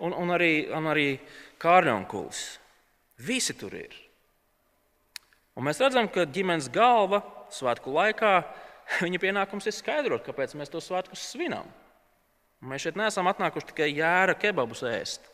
un, 0.00 0.16
un 0.16 0.32
arī, 0.32 0.66
un 0.72 0.88
arī 0.92 1.10
kārņonkulis. 1.62 2.42
Visi 3.26 3.56
tur 3.56 3.74
ir. 3.78 3.94
Un 5.56 5.64
mēs 5.64 5.80
redzam, 5.80 6.08
ka 6.12 6.26
ģimenes 6.28 6.68
galva 6.72 7.22
svētku 7.52 7.94
laikā 7.96 8.32
viņa 9.04 9.20
pienākums 9.22 9.68
ir 9.68 9.76
skaidrot, 9.76 10.24
kāpēc 10.26 10.54
mēs 10.58 10.72
to 10.72 10.82
svētkus 10.84 11.30
svinam. 11.32 11.68
Mēs 12.66 12.86
šeit 12.86 12.98
neesam 12.98 13.28
atnākuši 13.30 13.70
tikai 13.70 13.90
jēra 13.92 14.34
kebabus 14.40 14.82
ēst, 14.88 15.24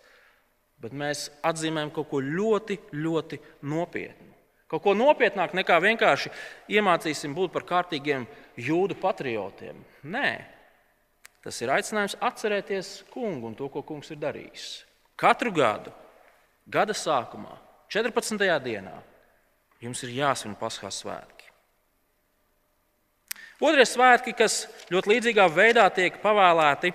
bet 0.82 0.94
mēs 0.94 1.28
atzīmējam 1.46 1.92
kaut 1.94 2.10
ko 2.10 2.20
ļoti, 2.22 2.78
ļoti 2.98 3.38
nopietnu. 3.70 4.30
Kaut 4.72 4.82
ko 4.86 4.94
nopietnāk 4.96 5.52
nekā 5.54 5.76
vienkārši 5.84 6.30
iemācīsim 6.72 7.34
būt 7.36 7.52
par 7.52 7.66
kārtīgiem 7.68 8.24
jūdu 8.56 8.96
patriotiem. 9.00 9.82
Nē, 10.08 10.30
tas 11.44 11.58
ir 11.60 11.74
aicinājums 11.74 12.16
atcerēties 12.24 12.94
kungu 13.12 13.50
un 13.50 13.58
to, 13.58 13.68
ko 13.68 13.84
kungs 13.84 14.10
ir 14.14 14.20
darījis. 14.22 14.70
Katru 15.20 15.52
gadu, 15.54 15.92
gada 16.66 16.94
sākumā, 16.96 17.56
14. 17.92 18.38
dienā, 18.64 18.96
jums 19.82 20.02
ir 20.06 20.14
jāsvin 20.16 20.56
Paskās 20.58 21.02
svētki. 21.02 21.50
Otrie 23.62 23.84
svētki, 23.86 24.34
kas 24.34 24.64
ļoti 24.90 25.12
līdzīgā 25.12 25.46
veidā 25.54 25.84
tiek 25.94 26.16
pavēlēti, 26.22 26.90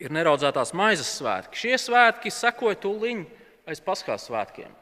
ir 0.00 0.14
neraudzētās 0.16 0.72
maizes 0.76 1.10
svētki. 1.18 1.60
Šie 1.60 1.76
svētki 1.80 2.32
sekoja 2.32 2.78
tuliņ 2.80 3.20
aiz 3.68 3.82
Paskās 3.84 4.28
svētkiem. 4.30 4.72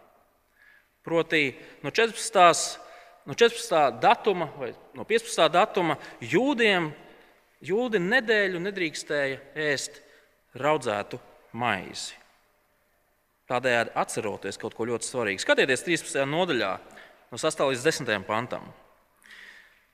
Proti, 1.03 1.51
no 1.83 1.91
14. 1.91 2.79
No 3.27 3.37
14. 3.39 4.01
datuma 4.03 4.49
vai 4.59 4.73
no 4.99 5.05
15. 5.07 5.45
datuma 5.55 5.95
jūdiem 6.27 6.89
jūdi 7.63 8.01
nedēļu 8.03 8.59
nedrīkstēja 8.65 9.39
ēst 9.55 10.01
raudzētu 10.59 11.21
maizi. 11.55 12.19
Tādējādi 13.53 13.93
atceroties 14.01 14.57
kaut 14.61 14.73
ko 14.77 14.87
ļoti 14.89 15.05
svarīgu. 15.05 15.43
Skatieties 15.43 15.85
13. 15.85 16.25
nodaļā, 16.31 16.71
no 17.29 17.41
8. 17.41 17.67
līdz 17.69 17.85
10. 17.85 18.13
pantam. 18.25 18.71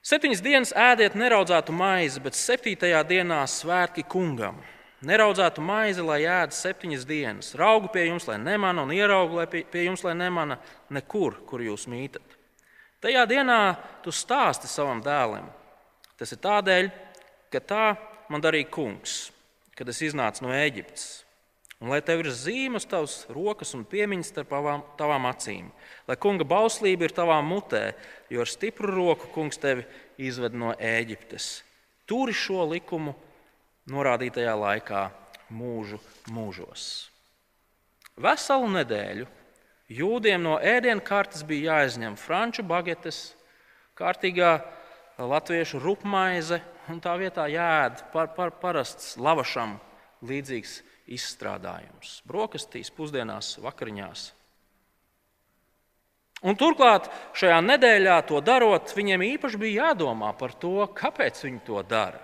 Septiņas 0.06 0.42
dienas 0.44 0.70
ēdiet 0.78 1.16
neraudzētu 1.18 1.74
maizi, 1.74 2.22
bet 2.22 2.38
septītajā 2.38 3.00
dienā 3.08 3.40
svētki 3.50 4.04
kungam. 4.06 4.60
Neraudzētu 5.08 5.62
maizi, 5.62 6.02
lai 6.02 6.20
ēd 6.26 6.54
septiņas 6.54 7.04
dienas, 7.06 7.52
raugu 7.58 7.90
pie 7.94 8.08
jums, 8.08 8.26
lai 8.30 8.38
nemana, 8.42 8.82
un 8.86 8.94
ieraugu 8.94 9.44
pie, 9.50 9.84
jums, 9.84 10.02
lai 10.06 10.14
nemana 10.18 10.58
nekur, 10.94 11.40
kur 11.46 11.62
jūs 11.62 11.86
mītat. 11.90 12.38
Tajā 13.02 13.26
dienā 13.30 13.60
tu 14.02 14.14
stāsti 14.14 14.70
savam 14.70 15.02
dēlam. 15.02 15.46
Tas 16.18 16.34
ir 16.34 16.42
tādēļ, 16.42 16.90
ka 17.50 17.62
tā 17.62 17.84
man 18.30 18.42
darīja 18.42 18.70
kungs, 18.74 19.28
kad 19.78 19.90
es 19.90 20.02
iznācu 20.02 20.46
no 20.46 20.54
Eģiptes. 20.54 21.27
Un 21.78 21.92
lai 21.92 22.00
tev 22.02 22.24
ir 22.24 22.32
zīmes, 22.34 22.88
tavs 22.90 23.20
rokas 23.30 23.70
un 23.78 23.84
piemiņas 23.86 24.32
starp 24.32 24.50
tavām, 24.50 24.80
tavām 24.98 25.28
acīm, 25.30 25.68
lai 26.10 26.16
kunga 26.18 26.42
bauslība 26.48 27.06
ir 27.06 27.14
tavā 27.14 27.36
mutē, 27.46 27.92
jo 28.34 28.42
ar 28.42 28.50
stipru 28.50 28.90
roku 28.90 29.30
kungs 29.34 29.60
tevi 29.62 29.86
izved 30.18 30.56
no 30.58 30.72
Eģiptes. 30.74 31.62
Turi 32.08 32.34
šo 32.34 32.66
likumu 32.66 33.14
norādītajā 33.94 34.56
laikā 34.58 35.04
mūžu 35.54 36.00
mūžos. 36.34 36.82
Veselu 38.18 38.72
nedēļu 38.74 39.28
jūdiem 40.00 40.42
no 40.42 40.58
ēdienu 40.58 41.04
kartes 41.06 41.46
bija 41.46 41.78
jāizņem 41.78 42.18
franču 42.18 42.66
bagetes, 42.66 43.36
kārtīgā 43.94 44.56
latviešu 45.18 45.78
rupmaize, 45.82 46.58
un 46.90 46.98
tā 47.04 47.14
vietā 47.20 47.46
jāēd 47.52 48.02
par, 48.10 48.32
par 48.34 48.56
parasts 48.58 49.14
lavašam 49.20 49.76
līdzīgs 50.26 50.80
izstrādājums. 51.14 52.18
Brokastīs, 52.28 52.90
pusdienās, 52.94 53.56
vakariņās. 53.64 54.26
Un 56.46 56.54
turklāt 56.54 57.08
šajā 57.34 57.58
nedēļā 57.64 58.20
to 58.28 58.38
darot, 58.44 58.92
viņiem 58.94 59.24
īpaši 59.34 59.58
bija 59.58 59.88
jādomā 59.88 60.30
par 60.38 60.54
to, 60.54 60.86
kāpēc 60.94 61.40
viņi 61.42 61.64
to 61.66 61.82
dara. 61.82 62.20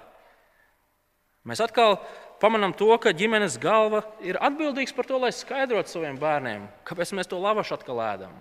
Mēs 1.44 1.60
atkal 1.60 1.98
pamanām 2.40 2.72
to, 2.78 2.92
ka 3.02 3.12
ģimenes 3.16 3.58
galva 3.60 4.04
ir 4.24 4.38
atbildīgs 4.38 4.94
par 4.94 5.08
to, 5.08 5.18
lai 5.20 5.32
skaidrotu 5.34 5.96
saviem 5.96 6.18
bērniem, 6.20 6.68
kāpēc 6.86 7.12
mēs 7.18 7.30
to 7.30 7.40
lavašu 7.42 7.76
atkal 7.76 8.00
ēdam. 8.06 8.36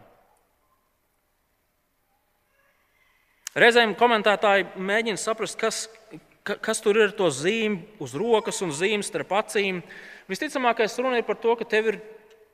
Reizēm 3.54 3.92
komentētāji 3.94 4.72
mēģina 4.82 5.20
saprast, 5.22 5.60
kas, 5.62 5.84
kas 6.42 6.82
tur 6.82 6.98
ir 6.98 7.12
to 7.18 7.28
zīmi 7.30 8.00
uz 8.02 8.16
rokas 8.18 8.64
un 8.66 8.74
zīmes 8.74 9.12
starp 9.12 9.36
acīm. 9.44 9.84
Visticamākais 10.30 10.96
runa 11.01 11.20
ir 11.20 11.27
par 11.27 11.39
to, 11.42 11.56
ka 11.60 11.68
tev 11.68 11.92
ir, 11.94 12.00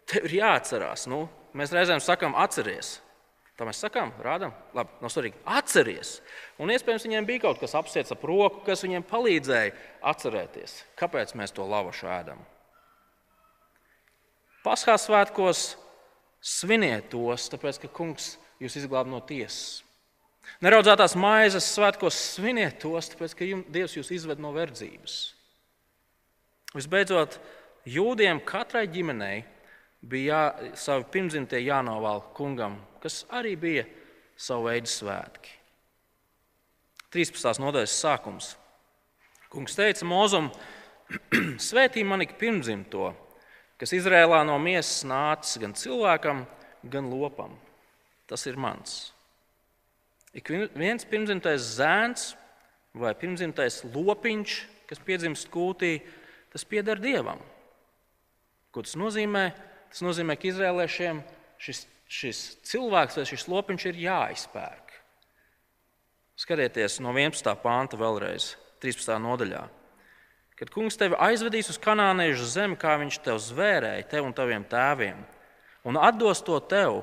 tev 0.10 0.26
ir 0.30 0.40
jāatcerās. 0.40 1.06
Nu, 1.12 1.28
mēs 1.58 1.74
reizēm 1.76 2.02
sakām, 2.04 2.38
atcerieties. 2.40 2.98
Tā 3.60 3.66
mēs 3.68 3.82
sakām, 3.84 4.14
rādām, 4.24 4.54
labi, 4.72 4.94
nav 5.04 5.12
svarīgi. 5.12 5.36
Atceries! 5.44 6.14
Un 6.64 6.72
iespējams, 6.72 7.04
viņiem 7.04 7.26
bija 7.28 7.42
kaut 7.44 7.58
kas 7.60 7.74
apsiets 7.76 8.14
ap 8.16 8.22
roku, 8.24 8.62
kas 8.64 8.86
viņiem 8.86 9.04
palīdzēja 9.10 9.74
atcerēties, 10.08 10.78
kāpēc 11.00 11.34
mēs 11.36 11.52
to 11.58 11.66
lavašu 11.68 12.08
ēdam. 12.08 12.40
Paskās 14.64 15.10
svētkos 15.10 15.66
sviniet 16.40 17.10
tos, 17.12 17.50
tāpēc 17.52 17.82
ka 17.84 17.92
kungs 18.00 18.38
jūs 18.64 18.80
izglāb 18.80 19.12
no 19.12 19.20
tiesas. 19.20 19.82
Neraudzētās 20.64 21.18
maizes 21.20 21.68
svētkos 21.76 22.16
sviniet 22.38 22.80
tos, 22.80 23.12
tāpēc 23.12 23.36
ka 23.36 23.48
jums, 23.48 23.68
Dievs 23.76 24.00
jūs 24.00 24.14
izved 24.16 24.40
no 24.40 24.54
verdzības. 24.56 25.20
Visbeidzot, 26.80 27.42
jūdiem 27.90 28.42
katrai 28.46 28.86
ģimenei 28.92 29.44
bija 30.00 30.42
jā, 30.54 30.74
savi 30.80 31.08
pirmzimtie 31.12 31.60
jānovēl 31.64 32.22
kungam, 32.38 32.78
kas 33.04 33.24
arī 33.36 33.56
bija 33.60 33.86
savu 34.40 34.70
veidu 34.70 34.92
svētki. 34.92 35.56
13. 37.10 37.60
nodaļas 37.60 37.96
sākums. 38.00 38.54
Kungs 39.50 39.74
teica 39.76 40.06
Mozum, 40.06 40.52
svētī 41.70 42.04
mani 42.06 42.30
pirmzimto, 42.30 43.10
kas 43.82 43.96
Izrēlā 43.98 44.44
no 44.46 44.60
miesas 44.62 45.02
nācis 45.10 45.58
gan 45.62 45.74
cilvēkam, 45.74 46.44
gan 46.86 47.10
lopam. 47.10 47.58
Tas 48.30 48.46
ir 48.46 48.60
mans. 48.62 49.10
Ik 50.38 50.52
viens 50.78 51.08
pirmzimtais 51.10 51.66
zēns 51.80 52.36
vai 52.94 53.16
pirmzimtais 53.18 53.82
lopiņš, 53.90 54.60
kas 54.90 55.02
piedzimst 55.06 55.50
kūtī, 55.50 55.98
tas 56.54 56.66
pieder 56.66 57.02
dievam. 57.02 57.42
Ko 58.74 58.84
tas 58.86 58.96
nozīmē? 59.00 59.50
Tas 59.90 60.04
nozīmē, 60.06 60.36
ka 60.38 60.50
izrēliešiem 60.52 61.24
šis, 61.62 61.86
šis 62.06 62.42
cilvēks 62.70 63.18
vai 63.18 63.26
šis 63.30 63.48
lopiņš 63.50 63.88
ir 63.90 64.02
jāizpērk. 64.06 64.94
Skatieties 66.40 67.00
no 67.04 67.12
11. 67.12 67.50
pānta 67.64 67.98
vēlreiz, 68.00 68.54
13. 68.84 69.18
nodaļā. 69.26 69.66
Kad 70.60 70.72
kungs 70.76 71.00
tevi 71.00 71.18
aizvedīs 71.20 71.72
uz 71.72 71.80
kanāniešu 71.82 72.46
zemi, 72.52 72.78
kā 72.80 72.98
viņš 73.00 73.18
tev 73.24 73.40
zvērēja, 73.44 74.08
tev 74.12 74.28
un 74.28 74.36
taviem 74.36 74.66
tēviem, 74.68 75.20
un 75.88 76.00
atdos 76.00 76.44
to 76.46 76.60
tev, 76.60 77.02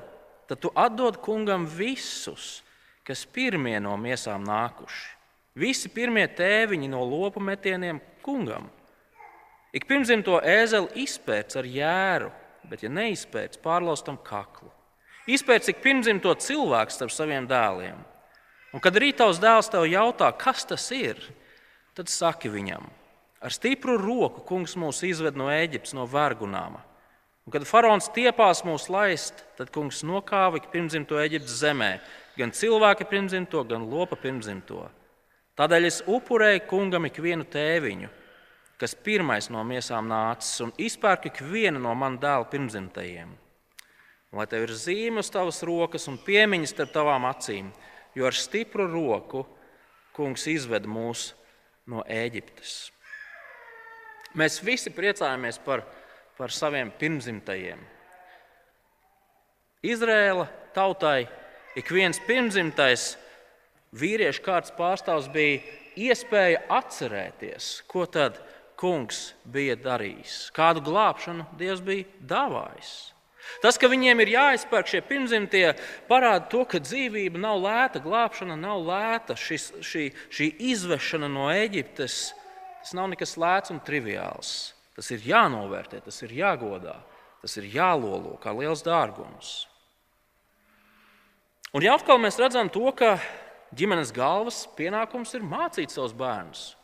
tad 0.48 0.60
tu 0.62 0.70
atdod 0.76 1.18
kungam 1.24 1.66
visus, 1.68 2.60
kas 3.06 3.24
pirmie 3.26 3.78
no 3.80 3.96
miesām 4.00 4.44
nākuši. 4.44 5.14
Visi 5.56 5.88
pirmie 5.88 6.26
tēviņi 6.36 6.90
no 6.92 7.00
lopu 7.08 7.40
metieniem 7.40 8.00
kungam. 8.24 8.68
Ik 9.76 9.84
pirmzimto 9.84 10.40
ēzeli 10.40 11.04
izpērts 11.04 11.58
ar 11.60 11.68
jēru, 11.68 12.30
bet, 12.66 12.82
ja 12.86 12.90
neizpērts, 12.90 13.60
pārlaustam 13.60 14.16
kaklu. 14.24 14.70
Izpērts 15.28 15.68
ik 15.72 15.82
pirmzimto 15.84 16.32
cilvēku 16.40 16.94
starp 16.94 17.12
saviem 17.12 17.48
dēliem. 17.50 17.98
Un 18.72 18.82
kad 18.82 18.96
rītaus 18.96 19.40
dēls 19.42 19.68
tev 19.72 19.84
jautā, 19.90 20.30
kas 20.38 20.64
tas 20.68 20.86
ir, 20.94 21.20
tad 21.96 22.08
saki 22.12 22.50
viņam, 22.52 22.86
Ar 23.46 23.52
stipru 23.52 23.94
roku 24.00 24.40
kungs 24.48 24.72
mūs 24.80 25.02
izved 25.04 25.36
no 25.36 25.50
Eģiptes, 25.52 25.92
no 25.94 26.06
vergunām. 26.08 26.78
Un, 27.46 27.52
kad 27.54 27.66
faraons 27.68 28.08
tiepās 28.10 28.64
mūs 28.66 28.88
laist, 28.90 29.44
tad 29.58 29.68
kungs 29.74 30.00
nokāva 30.08 30.58
ik 30.58 30.70
pirmzimto 30.72 31.20
Eģiptes 31.20 31.60
zemē, 31.60 31.90
gan 32.34 32.50
cilvēka 32.50 33.06
pirmzimto, 33.06 33.62
gan 33.68 33.84
lopa 33.86 34.18
pirmzimto. 34.18 34.86
Tādēļ 35.56 35.88
es 35.88 36.00
upurēju 36.10 36.64
kungam 36.66 37.06
ikvienu 37.06 37.46
tēviņu, 37.52 38.10
kas 38.80 38.94
pirmais 38.94 39.48
no 39.52 39.62
miesām 39.64 40.08
nācis, 40.10 40.60
un 40.64 40.72
izpērku 40.76 41.30
ikvienu 41.30 41.80
no 41.80 41.94
man 41.96 42.18
dēla 42.20 42.48
pirmzimtajiem. 42.52 43.32
Lai 44.36 44.46
tev 44.50 44.66
ir 44.66 44.74
zīme 44.76 45.22
uz 45.22 45.30
tavas 45.32 45.62
rokas 45.64 46.08
un 46.10 46.18
piemiņas 46.20 46.74
starp 46.74 46.92
tavām 46.92 47.24
acīm, 47.28 47.70
jo 48.16 48.26
ar 48.28 48.36
stipru 48.36 48.88
roku 48.90 49.46
kungs 50.16 50.46
izved 50.50 50.88
mūs 50.88 51.30
no 51.88 52.02
Eģiptes. 52.04 52.90
Mēs 54.36 54.58
visi 54.64 54.92
priecājamies 54.92 55.60
par, 55.64 55.84
par 56.36 56.52
saviem 56.52 56.90
pirmzimtajiem. 57.00 57.80
Izrēla 59.86 60.44
tautai 60.76 61.28
ik 61.78 61.88
viens 61.94 62.20
pirmzimtais 62.26 63.14
vīriešu 63.96 64.42
kārtas 64.44 64.74
pārstāvs 64.76 65.30
bija 65.32 65.62
iespēja 65.96 66.64
atcerēties, 66.76 67.70
ko 67.88 68.04
tad 68.10 68.40
kungs 68.78 69.34
bija 69.44 69.76
darījis, 69.80 70.46
kādu 70.56 70.82
glābšanu 70.84 71.46
Dievs 71.58 71.82
bija 71.84 72.06
dāvājis. 72.20 72.94
Tas, 73.62 73.78
ka 73.78 73.86
viņiem 73.86 74.20
ir 74.24 74.32
jāizpērk 74.32 74.88
šie 74.90 75.00
pirmzimtie, 75.06 75.68
parāda 76.08 76.48
to, 76.50 76.64
ka 76.66 76.80
dzīvība 76.82 77.38
nav 77.38 77.60
lēta, 77.62 78.02
glābšana 78.02 78.56
nav 78.58 78.82
lēta. 78.82 79.36
Šis, 79.38 79.68
šī, 79.86 80.08
šī 80.34 80.48
izvešana 80.72 81.30
no 81.30 81.46
Eģiptes 81.52 82.34
Tas 82.86 82.92
nav 82.94 83.08
nekas 83.10 83.32
lēts 83.34 83.72
un 83.74 83.80
triviāls. 83.82 84.48
Tas 84.94 85.08
ir 85.10 85.24
jānovērtē, 85.26 85.98
tas 86.04 86.20
ir 86.22 86.30
jāgodā, 86.38 86.92
tas 87.42 87.56
ir 87.58 87.64
jālolo 87.66 88.36
kā 88.38 88.52
liels 88.54 88.84
dārgums. 88.86 89.64
Un 91.74 91.82
ja 91.82 91.96
atkal 91.98 92.20
mēs 92.22 92.38
redzam 92.38 92.70
to, 92.70 92.84
ka 92.94 93.16
ģimenes 93.74 94.14
galvas 94.14 94.60
pienākums 94.78 95.34
ir 95.34 95.42
mācīt 95.42 95.90
savus 95.90 96.14
bērnus. 96.14 96.75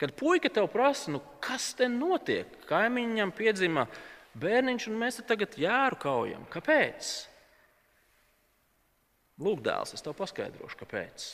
Kad 0.00 0.14
puika 0.18 0.50
tev 0.50 0.66
prasa, 0.72 1.12
nu, 1.14 1.20
kas 1.42 1.70
te 1.78 1.86
notiek, 1.90 2.50
kaimiņam 2.68 3.30
piedzima 3.36 3.86
bērniņš, 4.40 4.88
un 4.90 4.98
mēs 4.98 5.20
te 5.20 5.28
tagad 5.28 5.54
jēru 5.58 6.00
kaujam. 6.02 6.48
Kāpēc? 6.50 7.12
Lūk, 9.44 9.62
dēls, 9.66 9.94
es 9.94 10.02
tev 10.02 10.16
paskaidrošu, 10.18 10.78
kāpēc. 10.82 11.28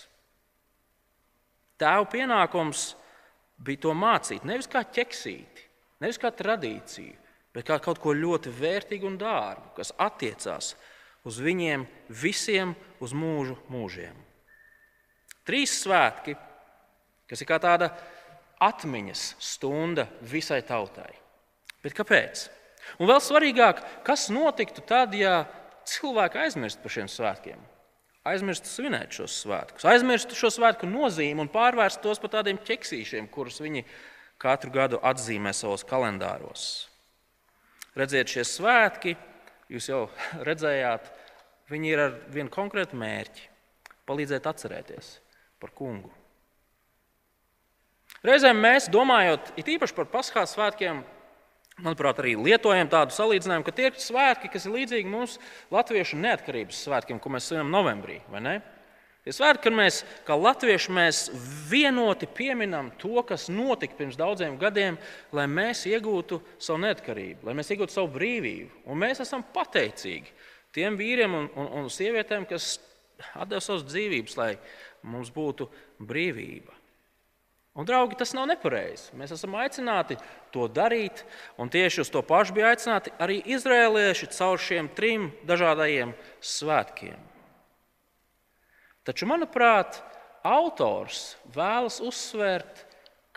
Tēva 1.81 2.05
pienākums 2.12 2.90
bija 3.64 3.87
to 3.87 3.96
mācīt 3.96 4.44
nevis 4.49 4.68
kā 4.68 4.83
ķeksīti, 4.85 5.66
nevis 6.05 6.20
kā 6.20 6.33
tradīciju, 6.33 7.16
bet 7.57 7.66
kā 7.68 7.81
kaut 7.83 8.01
ko 8.01 8.12
ļoti 8.16 8.53
vērtīgu 8.57 9.09
un 9.09 9.16
dārgu, 9.20 9.73
kas 9.77 9.92
attiecās 9.96 10.75
uz 11.25 11.40
viņiem 11.40 11.87
visiem 12.23 12.75
uz 13.01 13.12
mūžu 13.16 13.57
mūžiem. 13.73 14.16
Trīs 15.44 15.81
svētki, 15.83 16.37
kas 17.29 17.40
ir 17.40 17.49
kā 17.49 17.57
tāda 17.61 17.90
atmiņas 18.61 19.25
stunda 19.40 20.07
visai 20.20 20.61
tautai. 20.66 21.11
Bet 21.85 21.96
kāpēc? 21.96 22.46
Un 23.01 23.09
vēl 23.09 23.20
svarīgāk, 23.23 23.83
kas 24.05 24.29
notiktu 24.33 24.85
tad, 24.85 25.14
ja 25.16 25.44
cilvēki 25.88 26.40
aizmirst 26.44 26.83
par 26.83 26.92
šiem 26.92 27.09
svētkiem? 27.09 27.61
aizmirst 28.29 28.68
svinēt 28.68 29.14
šos 29.16 29.38
svētkus, 29.44 29.87
aizmirst 29.88 30.35
šo 30.37 30.51
svētku 30.53 30.88
nozīmi 30.88 31.44
un 31.44 31.51
pārvērst 31.53 32.03
tos 32.05 32.20
par 32.20 32.35
tādiem 32.37 32.61
ķeksīšiem, 32.66 33.31
kurus 33.33 33.61
viņi 33.62 33.85
katru 34.40 34.73
gadu 34.75 35.01
atzīmē 35.05 35.53
savos 35.57 35.85
kalendāros. 35.88 36.66
Redziet, 37.96 38.31
šie 38.31 38.44
svētki, 38.46 39.16
jūs 39.73 39.90
jau 39.90 40.05
redzējāt, 40.49 41.11
viņi 41.73 41.92
ir 41.94 42.05
ar 42.07 42.16
vienu 42.33 42.53
konkrētu 42.53 42.99
mērķi- 43.01 43.49
palīdzēt 44.09 44.46
atcerēties 44.46 45.12
par 45.61 45.73
kungu. 45.77 46.12
Reizēm 48.26 48.59
mēs, 48.61 48.90
domājot 48.92 49.54
īpaši 49.62 49.96
par 49.96 50.09
paskās 50.12 50.52
svētkiem, 50.52 50.98
manuprāt, 51.80 52.18
arī 52.20 52.35
lietojam 52.37 52.90
tādu 52.92 53.14
salīdzinājumu, 53.16 53.64
ka 53.64 53.72
tie 53.72 53.87
ir 53.88 53.96
svētki, 53.96 54.50
kas 54.52 54.66
ir 54.66 54.74
līdzīgi 54.74 55.09
mūsu 55.09 55.40
latviešu 55.72 56.18
neatkarības 56.20 56.83
svētkiem, 56.85 57.20
ko 57.22 57.33
mēs 57.33 57.48
svinam 57.48 57.72
novembrī. 57.72 58.18
Tie 59.24 59.35
svētki, 59.37 59.66
kad 59.66 59.76
mēs, 59.76 60.02
kā 60.28 60.37
latvieši, 60.37 60.92
mēs 60.96 61.20
vienoti 61.70 62.28
pieminam 62.28 62.90
to, 63.00 63.20
kas 63.28 63.48
notika 63.52 63.96
pirms 63.98 64.16
daudziem 64.20 64.56
gadiem, 64.61 64.96
lai 65.37 65.46
mēs 65.48 65.87
iegūtu 65.88 66.42
savu 66.61 66.80
neatkarību, 66.85 67.48
lai 67.48 67.56
mēs 67.56 67.72
iegūtu 67.72 67.96
savu 67.96 68.12
brīvību. 68.16 68.85
Un 68.88 69.00
mēs 69.00 69.20
esam 69.24 69.44
pateicīgi 69.54 70.33
tiem 70.76 70.96
vīriem 71.00 71.37
un, 71.37 71.48
un, 71.56 71.72
un 71.83 71.88
sievietēm, 71.92 72.48
kas 72.48 72.78
deva 73.44 73.61
savas 73.64 73.85
dzīvības, 73.88 74.37
lai 74.40 74.50
mums 75.09 75.33
būtu 75.33 75.68
brīvība. 76.00 76.80
Un, 77.78 77.87
draugi, 77.87 78.18
tas 78.18 78.33
nav 78.35 78.48
nepareizi. 78.50 79.12
Mēs 79.18 79.30
esam 79.37 79.54
aicināti 79.61 80.16
to 80.50 80.66
darīt, 80.66 81.22
un 81.61 81.70
tieši 81.70 82.02
uz 82.02 82.11
to 82.11 82.22
pašu 82.26 82.56
bija 82.56 82.72
aicināti 82.72 83.12
arī 83.22 83.38
izrēlieši 83.54 84.30
caur 84.35 84.59
šiem 84.59 84.90
trim 84.96 85.28
dažādajiem 85.46 86.12
svētkiem. 86.42 87.20
Taču, 89.06 89.28
manuprāt, 89.30 90.00
autors 90.42 91.37
vēlas 91.54 92.00
uzsvērt 92.04 92.83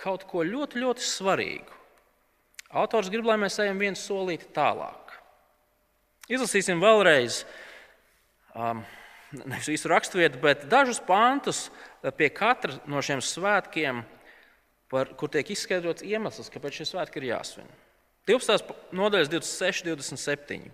kaut 0.01 0.25
ko 0.27 0.41
ļoti, 0.43 0.81
ļoti 0.81 1.05
svarīgu. 1.05 1.79
Autors 2.73 3.11
grib, 3.13 3.27
lai 3.29 3.37
mēs 3.37 3.59
ejam 3.61 3.77
viens 3.77 4.01
solīti 4.01 4.49
tālāk. 4.55 5.13
Izlasīsim 6.33 6.81
vēlreiz, 6.81 7.43
um, 8.57 8.81
nevis 9.43 9.69
visu 9.69 9.91
raksturvietu, 9.91 10.41
bet 10.41 10.65
dažus 10.71 10.97
pantus 11.05 11.67
pie 12.17 12.31
katra 12.33 12.79
no 12.89 13.01
šiem 13.05 13.21
svētkiem 13.21 14.01
par, 14.93 15.09
kur 15.17 15.31
tiek 15.33 15.49
izskaidrots 15.55 16.05
iemesls, 16.05 16.51
kāpēc 16.53 16.79
šie 16.79 16.89
svētki 16.91 17.21
ir 17.21 17.31
jāsvin. 17.31 17.69
12. 18.29 18.71
nodaļas 18.95 19.31
26, 19.31 19.87
27. 19.89 20.67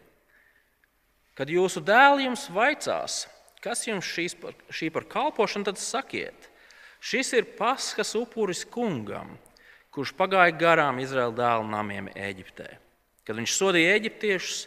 Kad 1.40 1.50
jūsu 1.50 1.82
dēli 1.86 2.28
jums 2.28 2.50
vaicās, 2.52 3.24
kas 3.64 3.86
jums 3.88 4.36
par, 4.42 4.58
šī 4.70 4.92
par 4.94 5.08
kalpošanu, 5.10 5.70
tad 5.70 5.80
sakiet, 5.82 6.50
šis 7.00 7.32
ir 7.40 7.48
paskas 7.58 8.12
upuris 8.20 8.66
kungam, 8.68 9.38
kurš 9.96 10.14
pagāja 10.20 10.54
garām 10.60 11.00
Izraēla 11.02 11.36
dēlu 11.40 11.72
namiem 11.72 12.12
Eģiptē. 12.14 12.70
Kad 13.26 13.40
viņš 13.40 13.56
sodīja 13.56 13.96
eģiptiešus, 13.98 14.66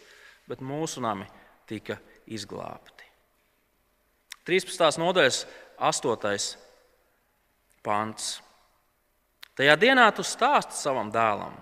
bet 0.51 0.65
mūsu 0.65 1.03
nami 1.05 1.29
tika 1.71 1.99
izglābti. 2.27 3.07
13. 4.49 4.99
nodaļas 4.99 5.45
8. 5.79 6.57
pants. 7.87 8.42
Tajā 9.59 9.75
dienā 9.81 10.07
tu 10.17 10.25
stāsti 10.25 10.79
savam 10.79 11.11
dēlam. 11.13 11.57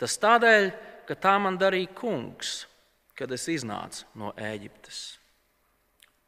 Tas 0.00 0.16
tādēļ, 0.20 0.70
ka 1.08 1.16
tā 1.18 1.34
man 1.42 1.58
darīja 1.60 1.92
kungs, 1.96 2.64
kad 3.18 3.32
es 3.36 3.44
iznācu 3.52 4.06
no 4.16 4.32
Ēģiptes. 4.38 5.02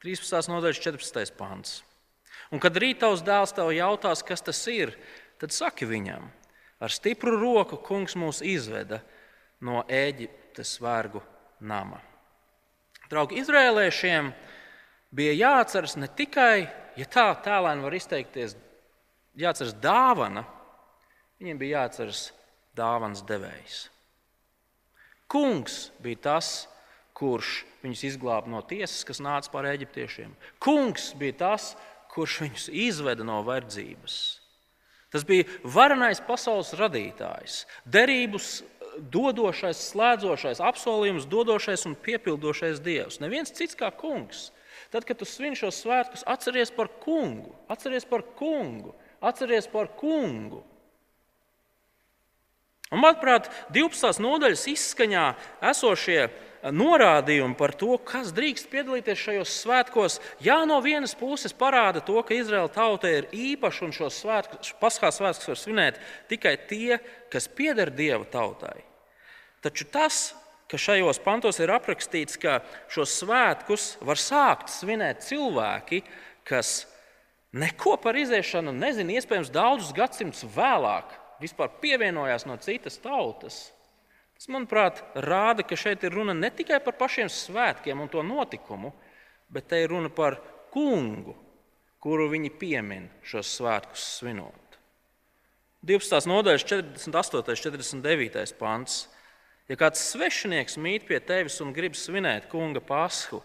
13. 0.05 0.51
nodaļas 0.53 0.83
14. 0.83 1.33
pāns. 1.39 1.81
Un 2.53 2.61
kad 2.61 2.77
rītaus 2.77 3.23
dēls 3.25 3.55
tev 3.57 3.71
jautās, 3.73 4.21
kas 4.27 4.45
tas 4.45 4.61
ir, 4.69 4.93
tad 5.41 5.55
saki 5.55 5.89
viņam, 5.89 6.27
ar 6.83 6.93
stipru 6.93 7.39
roku 7.39 7.79
kungs 7.81 8.19
mūs 8.19 8.43
izveda 8.45 9.01
no, 9.65 9.81
Ēģi, 9.89 10.29
Eģiptes 10.53 10.83
vergu 10.85 11.23
nama. 11.65 11.97
Draugi, 13.09 13.39
izrēliešiem 13.41 14.27
bija 15.17 15.33
jāatceras 15.33 15.97
ne 15.97 16.11
tikai, 16.13 16.69
ja 16.97 17.07
tā 17.09 17.25
tēlēni 17.41 17.81
var 17.81 17.97
izteikties, 17.97 18.53
jāatceras 19.41 19.73
dāvana, 19.81 20.45
viņiem 21.43 21.59
bija 21.61 21.83
jāatceras 21.83 22.29
dāvanas 22.79 23.25
devējs. 23.27 23.87
Kungs 25.33 25.89
bija 26.05 26.21
tas, 26.29 26.53
kurš 27.17 27.63
viņus 27.83 28.05
izglāba 28.13 28.51
no 28.53 28.61
tiesas, 28.65 29.03
kas 29.07 29.21
nāca 29.23 29.51
pār 29.53 29.71
eģiptiešiem. 29.73 30.33
Kungs 30.63 31.13
bija 31.19 31.39
tas, 31.47 31.73
kurš 32.13 32.43
viņus 32.45 32.69
izveda 32.89 33.27
no 33.27 33.41
verdzības. 33.47 34.19
Tas 35.13 35.25
bija 35.29 35.45
varenais 35.65 36.23
pasaules 36.25 36.73
radītājs, 36.79 37.65
derības 37.85 38.63
dodošais, 39.13 39.81
slēdzošais, 39.93 40.61
apsolījums 40.65 41.29
dodošais 41.29 41.85
un 41.89 41.97
piepildošais 41.97 42.81
Dievs. 42.85 43.21
Neviens 43.21 43.53
cits 43.53 43.77
kā 43.79 43.91
kungs. 43.93 44.51
Tad, 44.93 45.07
kad 45.09 45.17
tu 45.21 45.29
svin 45.29 45.57
šos 45.57 45.81
svētkus, 45.81 46.25
atceries 46.29 46.73
par 46.73 46.91
kungu, 47.01 47.55
atceries 47.73 48.05
par 48.09 48.25
kungu, 48.37 48.93
atceries 49.25 49.69
par 49.73 49.89
kungu. 49.97 50.61
Un, 52.93 53.01
manuprāt, 53.01 53.49
12. 53.73 54.21
nodaļas 54.21 54.67
izskaņā 54.69 55.29
esošie 55.73 56.27
norādījumi 56.77 57.57
par 57.59 57.73
to, 57.75 57.97
kas 58.05 58.31
drīkst 58.37 58.69
piedalīties 58.71 59.19
šajos 59.19 59.55
svētkos, 59.65 60.19
jā, 60.45 60.61
no 60.69 60.77
vienas 60.85 61.17
puses 61.19 61.57
parāda 61.57 62.03
to, 62.05 62.21
ka 62.23 62.37
Izraēla 62.37 62.71
tautai 62.75 63.15
ir 63.17 63.31
īpaši 63.33 63.87
un 63.89 63.97
šos 63.97 64.21
svētkus, 64.23 64.75
paskās 64.83 65.19
svētkus 65.19 65.51
var 65.51 65.59
svinēt 65.59 66.03
tikai 66.31 66.55
tie, 66.69 67.01
kas 67.33 67.49
pieder 67.49 67.91
Dieva 67.91 68.29
tautai. 68.29 68.85
Taču 69.65 69.89
tas, 69.91 70.35
ka 70.69 70.77
šajos 70.77 71.23
pantos 71.25 71.59
ir 71.65 71.73
aprakstīts, 71.73 72.37
ka 72.37 72.61
šos 72.93 73.17
svētkus 73.23 73.89
var 74.05 74.21
sākt 74.21 74.69
svinēt 74.73 75.25
cilvēki, 75.25 76.05
kas 76.45 76.85
neko 77.57 77.97
par 78.05 78.21
iziešanu 78.21 78.77
nezina, 78.77 79.17
iespējams, 79.17 79.53
daudzus 79.53 79.97
gadsimtus 79.97 80.45
vēlāk 80.53 81.22
vispār 81.43 81.71
pievienojās 81.83 82.47
no 82.49 82.57
citas 82.63 82.99
tautas. 83.03 83.67
Tas, 84.37 84.49
manuprāt, 84.51 85.03
rāda, 85.23 85.67
ka 85.67 85.79
šeit 85.79 86.03
ir 86.07 86.15
runa 86.17 86.35
ne 86.35 86.51
tikai 86.51 86.81
par 86.83 86.97
pašiem 86.99 87.31
svētkiem 87.31 88.01
un 88.03 88.11
to 88.11 88.25
notikumu, 88.27 88.93
bet 89.53 89.69
te 89.71 89.83
ir 89.83 89.93
runa 89.93 90.11
par 90.11 90.41
kungu, 90.73 91.37
kuru 92.03 92.27
viņi 92.33 92.51
piemin 92.59 93.07
šos 93.23 93.53
svētkus 93.59 94.07
svinot. 94.19 94.79
12. 95.83 96.27
nodaļas 96.31 96.65
48. 96.67 97.39
un 97.43 98.03
49. 98.03 98.55
pants. 98.59 98.99
Ja 99.71 99.79
kāds 99.79 100.03
svešinieks 100.13 100.77
mīt 100.79 101.07
pie 101.09 101.19
tevis 101.23 101.61
un 101.63 101.73
grib 101.75 101.95
svinēt 101.99 102.49
kunga 102.51 102.83
pasku, 102.83 103.41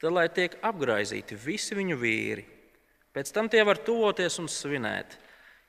tad 0.00 0.12
lai 0.16 0.26
tiek 0.32 0.56
apgaizīti 0.64 1.36
visi 1.40 1.76
viņu 1.76 1.96
vīri. 2.00 2.44
Pēc 3.16 3.32
tam 3.32 3.48
tie 3.52 3.62
var 3.64 3.80
tuvoties 3.80 4.36
un 4.42 4.48
svinēt, 4.52 5.16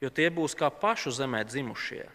jo 0.01 0.09
tie 0.13 0.29
būs 0.33 0.55
kā 0.57 0.69
pašu 0.73 1.13
zemē 1.15 1.43
dzimušie 1.47 2.05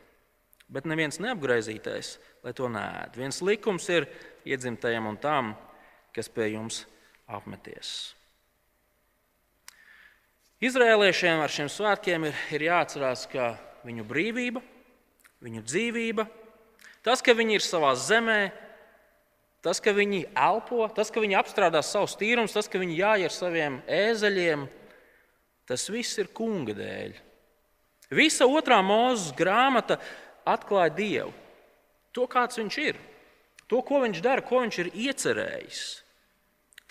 bet 0.72 0.88
neviens 0.88 1.20
neapgraizītais, 1.20 2.16
lai 2.42 2.54
to 2.56 2.68
nēd. 2.72 3.16
Viens 3.20 3.42
likums 3.44 3.88
ir 3.92 4.08
iedzimtajam 4.48 5.10
un 5.10 5.18
tam, 5.20 5.52
kas 6.16 6.30
pie 6.32 6.54
jums 6.54 6.82
apmeties. 7.28 8.14
Izrēliešiem 10.62 11.42
ar 11.42 11.52
šiem 11.52 11.68
svētkiem 11.72 12.28
ir, 12.28 12.38
ir 12.54 12.66
jāatcerās, 12.68 13.26
ka 13.28 13.52
viņu 13.84 14.06
brīvība, 14.06 14.62
viņu 15.42 15.64
dzīvība, 15.66 16.26
tas, 17.04 17.20
ka 17.24 17.34
viņi 17.34 17.58
ir 17.58 17.64
savā 17.66 17.90
zemē, 17.98 18.40
tas, 19.64 19.82
ka 19.82 19.92
viņi 19.96 20.22
elpo, 20.38 20.86
tas, 20.94 21.10
ka 21.12 21.20
viņi 21.20 21.36
apstrādā 21.40 21.82
savus 21.84 22.14
tīrumus, 22.20 22.54
tas, 22.54 22.70
ka 22.70 22.80
viņi 22.80 23.00
jāj 23.00 23.26
ar 23.26 23.34
saviem 23.34 23.80
ēzeļiem, 23.90 24.64
tas 25.68 25.88
viss 25.90 26.22
ir 26.22 26.30
kunga 26.32 26.78
dēļ. 26.78 27.18
Visa 28.12 28.44
otrā 28.44 28.82
mūzes 28.84 29.32
grāmata 29.36 29.96
atklāja 30.48 30.92
Dievu, 30.96 31.32
to, 32.12 32.26
kāds 32.28 32.58
viņš 32.60 32.78
ir, 32.82 32.98
to, 33.70 33.80
ko 33.80 34.02
viņš 34.04 34.20
dara, 34.24 34.44
ko 34.44 34.60
viņš 34.64 34.78
ir 34.82 34.90
iecerējis. 35.06 35.82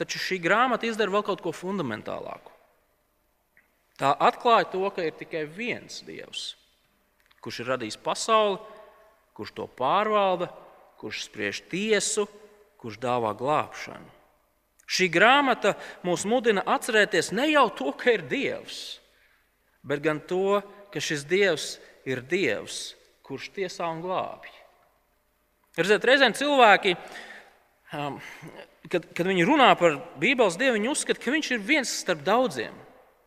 Taču 0.01 0.17
šī 0.17 0.39
grāmata 0.41 0.87
izdara 0.89 1.13
vēl 1.13 1.25
kaut 1.27 1.43
ko 1.45 1.53
fundamentālāku. 1.53 2.49
Tā 4.01 4.15
atklāja 4.17 4.71
to, 4.71 4.81
ka 4.89 5.05
ir 5.05 5.13
tikai 5.13 5.43
viens 5.45 5.99
Dievs, 6.07 6.55
kurš 7.43 7.61
ir 7.61 7.69
radījis 7.75 7.99
pasauli, 8.01 8.57
kurš 9.37 9.53
to 9.59 9.67
pārvalda, 9.77 10.49
kurš 10.97 11.27
spriež 11.27 11.61
tiesu, 11.69 12.25
kurš 12.81 12.97
dāvā 13.01 13.35
glābšanu. 13.37 14.09
Šī 14.91 15.05
grāmata 15.13 15.75
mūs 16.03 16.25
mudina 16.27 16.65
atcerēties 16.67 17.29
ne 17.37 17.45
jau 17.51 17.67
to, 17.77 17.93
ka 17.93 18.17
ir 18.17 18.25
Dievs, 18.25 18.79
bet 19.85 20.01
gan 20.01 20.17
to, 20.25 20.59
ka 20.59 20.80
šis 20.99 21.23
Dievs 21.29 21.77
ir 22.03 22.19
Dievs, 22.27 22.97
kurš 23.23 23.51
tiesā 23.55 23.87
un 23.87 24.01
glābj. 24.03 24.51
Redziet, 25.79 26.03
reizēm 26.03 26.33
cilvēki, 26.35 26.97
um, 27.95 28.17
kad, 28.91 29.05
kad 29.15 29.29
viņi 29.29 29.45
runā 29.47 29.69
par 29.79 30.01
Bībeles 30.19 30.57
dievu, 30.59 30.75
viņi 30.75 30.91
uzskata, 30.91 31.21
ka 31.23 31.31
viņš 31.31 31.51
ir 31.55 31.63
viens 31.63 31.93
starp 32.01 32.25
daudziem. 32.27 32.75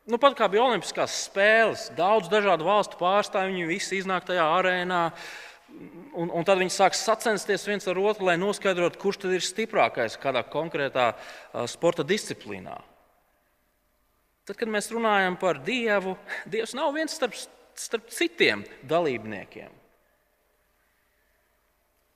Nu, 0.05 0.19
pat 0.21 0.37
kā 0.37 0.51
bija 0.53 0.67
Olimpiskās 0.67 1.15
spēles, 1.31 1.87
daudz 1.97 2.29
dažādu 2.29 2.67
valstu 2.67 2.99
pārstāvju, 3.01 3.55
viņi 3.55 3.71
visi 3.71 3.97
iznāk 3.97 4.27
tajā 4.29 4.45
arēnā. 4.59 5.07
Un, 6.13 6.29
un 6.29 6.45
tad 6.45 6.61
viņi 6.61 6.75
sāk 6.75 6.95
sacensties 6.95 7.65
viens 7.67 7.89
ar 7.89 7.99
otru, 7.99 8.29
lai 8.29 8.37
noskaidrotu, 8.39 9.01
kurš 9.01 9.23
tad 9.25 9.33
ir 9.35 9.43
stiprākais 9.43 10.19
kādā 10.21 10.45
konkrētā 10.47 11.15
uh, 11.15 11.65
sporta 11.71 12.05
disciplīnā. 12.07 12.77
Tad, 14.45 14.59
kad 14.61 14.69
mēs 14.69 14.91
runājam 14.93 15.39
par 15.41 15.63
Dievu, 15.65 16.19
Dievs 16.51 16.75
nav 16.77 16.93
viens 16.97 17.15
starp, 17.17 17.37
starp 17.81 18.11
citiem 18.13 18.65
dalībniekiem. 18.85 19.73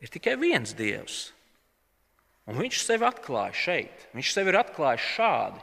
Ir 0.04 0.12
tikai 0.12 0.36
viens 0.38 0.74
Dievs. 0.76 1.30
Un 2.48 2.60
viņš 2.60 2.80
sevi 2.84 3.04
atklāja 3.08 3.56
šeit. 3.56 4.04
Viņš 4.16 4.32
sevi 4.32 4.52
ir 4.52 4.60
atklājis 4.60 5.06
šādi, 5.16 5.62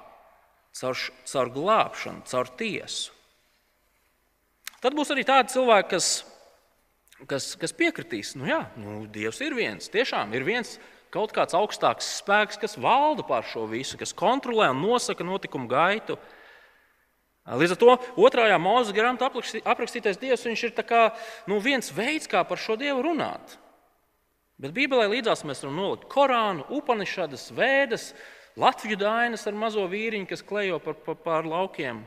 caur, 0.78 1.04
caur 1.32 1.52
glābšanu, 1.54 2.26
caur 2.30 2.50
tiesu. 2.60 3.14
Tad 4.84 4.94
būs 4.94 5.10
arī 5.14 5.24
tādi 5.26 5.54
cilvēki, 5.56 5.90
kas, 5.96 6.10
kas, 7.30 7.48
kas 7.58 7.74
piekritīs, 7.74 8.36
nu 8.38 8.50
jā, 8.50 8.60
nu, 8.78 9.00
Dievs 9.10 9.42
ir 9.42 9.56
viens. 9.58 9.90
Tiešām 9.90 10.36
ir 10.38 10.46
viens 10.46 10.76
kaut 11.14 11.32
kāds 11.34 11.56
augstāks 11.58 12.10
spēks, 12.20 12.60
kas 12.62 12.78
valda 12.78 13.26
pār 13.26 13.48
šo 13.50 13.66
visu, 13.72 13.98
kas 13.98 14.14
kontrolē 14.14 14.68
un 14.74 14.84
nosaka 14.84 15.26
notikumu 15.26 15.70
gaitu. 15.72 16.20
Līdz 17.46 17.76
ar 17.76 17.78
to 17.78 17.96
otrajā 18.26 18.56
mūzes 18.58 18.96
grāmatā 18.96 19.30
aprakstītais 19.30 20.18
Dievs 20.18 20.46
ir 20.50 20.74
kā, 20.82 21.04
nu, 21.46 21.60
viens 21.62 21.92
veids, 21.94 22.26
kā 22.26 22.42
par 22.42 22.58
šo 22.58 22.74
Dievu 22.82 23.04
runāt. 23.06 23.60
Bet 24.58 24.74
Bībelē 24.74 25.06
līdzās 25.12 25.44
mēs 25.46 25.62
varam 25.62 25.78
nolikt 25.78 26.08
Korānu, 26.10 26.66
Upanišadas, 26.74 27.52
Vēdas, 27.54 28.14
Latviju 28.56 28.96
dainas 28.96 29.44
ar 29.50 29.54
mazo 29.54 29.84
vīriņu, 29.92 30.30
kas 30.30 30.42
klejo 30.48 30.80
par 30.80 31.46
laukiem. 31.46 32.00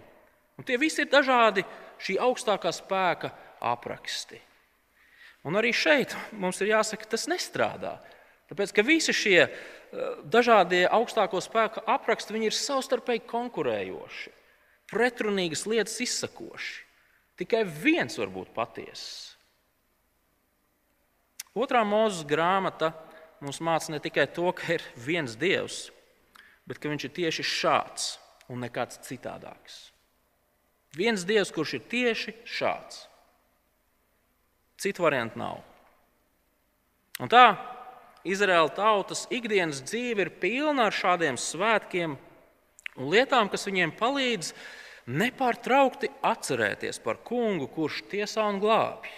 Un 0.59 0.67
tie 0.67 0.79
visi 0.81 1.05
ir 1.05 1.11
dažādi 1.13 1.63
šī 2.01 2.17
augstākā 2.25 2.73
spēka 2.73 3.31
apraksti. 3.61 4.41
Un 5.47 5.59
arī 5.61 5.75
šeit 5.77 6.17
mums 6.33 6.59
ir 6.65 6.73
jāsaka, 6.73 7.07
tas 7.13 7.29
nestrādā. 7.31 7.99
Tāpēc, 8.49 8.73
ka 8.75 8.83
visi 8.83 9.13
šie 9.13 9.39
eh, 9.45 9.53
dažādie 10.25 10.87
augstāko 10.89 11.41
spēku 11.45 11.85
apraksti 11.85 12.41
ir 12.49 12.57
savstarpēji 12.57 13.27
konkurējoši, 13.29 14.33
pretrunīgas 14.91 15.67
lietas 15.69 15.99
izsakoši. 16.05 16.85
Tikai 17.39 17.63
viens 17.65 18.19
var 18.19 18.33
būt 18.35 18.51
patiess. 18.55 19.37
Otrā 21.59 21.85
mūzes 21.87 22.27
grāmata 22.29 22.93
mums 23.43 23.61
māca 23.63 23.93
ne 23.95 24.01
tikai 24.03 24.27
to, 24.35 24.51
ka 24.55 24.79
ir 24.79 24.85
viens 24.99 25.37
dievs, 25.39 25.89
bet 26.67 26.81
ka 26.83 26.91
viņš 26.91 27.07
ir 27.07 27.15
tieši 27.21 27.47
šāds 27.47 28.09
un 28.51 28.63
nekāds 28.65 29.01
citādāks. 29.07 29.89
Viens 30.97 31.25
dievs, 31.29 31.53
kurš 31.55 31.79
ir 31.79 31.89
tieši 31.91 32.35
šāds. 32.49 33.05
Citu 34.79 35.05
variantu 35.05 35.41
nav. 35.41 35.61
Un 37.19 37.31
tā 37.31 37.45
Izraēla 38.29 38.71
tautas 38.75 39.27
ikdienas 39.35 39.83
dzīve 39.85 40.27
ir 40.27 40.31
pilna 40.43 40.89
ar 40.89 40.95
šādiem 40.95 41.39
svētkiem 41.39 42.17
un 42.99 43.09
lietām, 43.13 43.49
kas 43.51 43.67
viņiem 43.69 43.95
palīdz 43.99 44.53
nepārtraukti 45.09 46.11
atcerēties 46.27 47.01
par 47.05 47.21
kungu, 47.25 47.69
kurš 47.73 48.03
tiesā 48.11 48.45
un 48.51 48.61
glābj. 48.63 49.11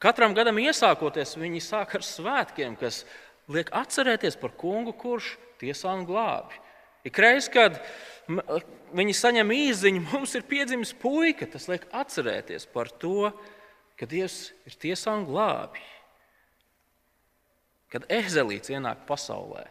Katram 0.00 0.34
gadam 0.36 0.58
iesākoties, 0.60 1.36
viņi 1.40 1.62
sāk 1.64 1.96
ar 1.96 2.04
svētkiem, 2.04 2.76
kas 2.80 3.04
liek 3.52 3.70
atcerēties 3.74 4.36
par 4.40 4.52
kungu, 4.58 4.92
kurš 4.96 5.34
tiesā 5.60 5.94
un 5.96 6.04
glābi. 6.08 6.58
Ikreiz, 7.06 7.48
kad 7.52 7.78
viņi 8.96 9.14
saņem 9.16 9.52
īziņu, 9.54 10.06
mums 10.10 10.34
ir 10.36 10.46
piedzimis 10.48 10.92
puika, 11.00 11.48
tas 11.48 11.68
liek 11.70 11.86
atcerēties 11.94 12.66
par 12.72 12.90
to, 12.90 13.30
ka 13.96 14.08
Dievs 14.10 14.50
ir 14.68 14.80
tiesā 14.82 15.14
un 15.16 15.28
glābi. 15.28 15.80
kad 17.96 18.06
ezelīts 18.12 18.68
ienāk 18.68 19.06
pasaulē, 19.08 19.62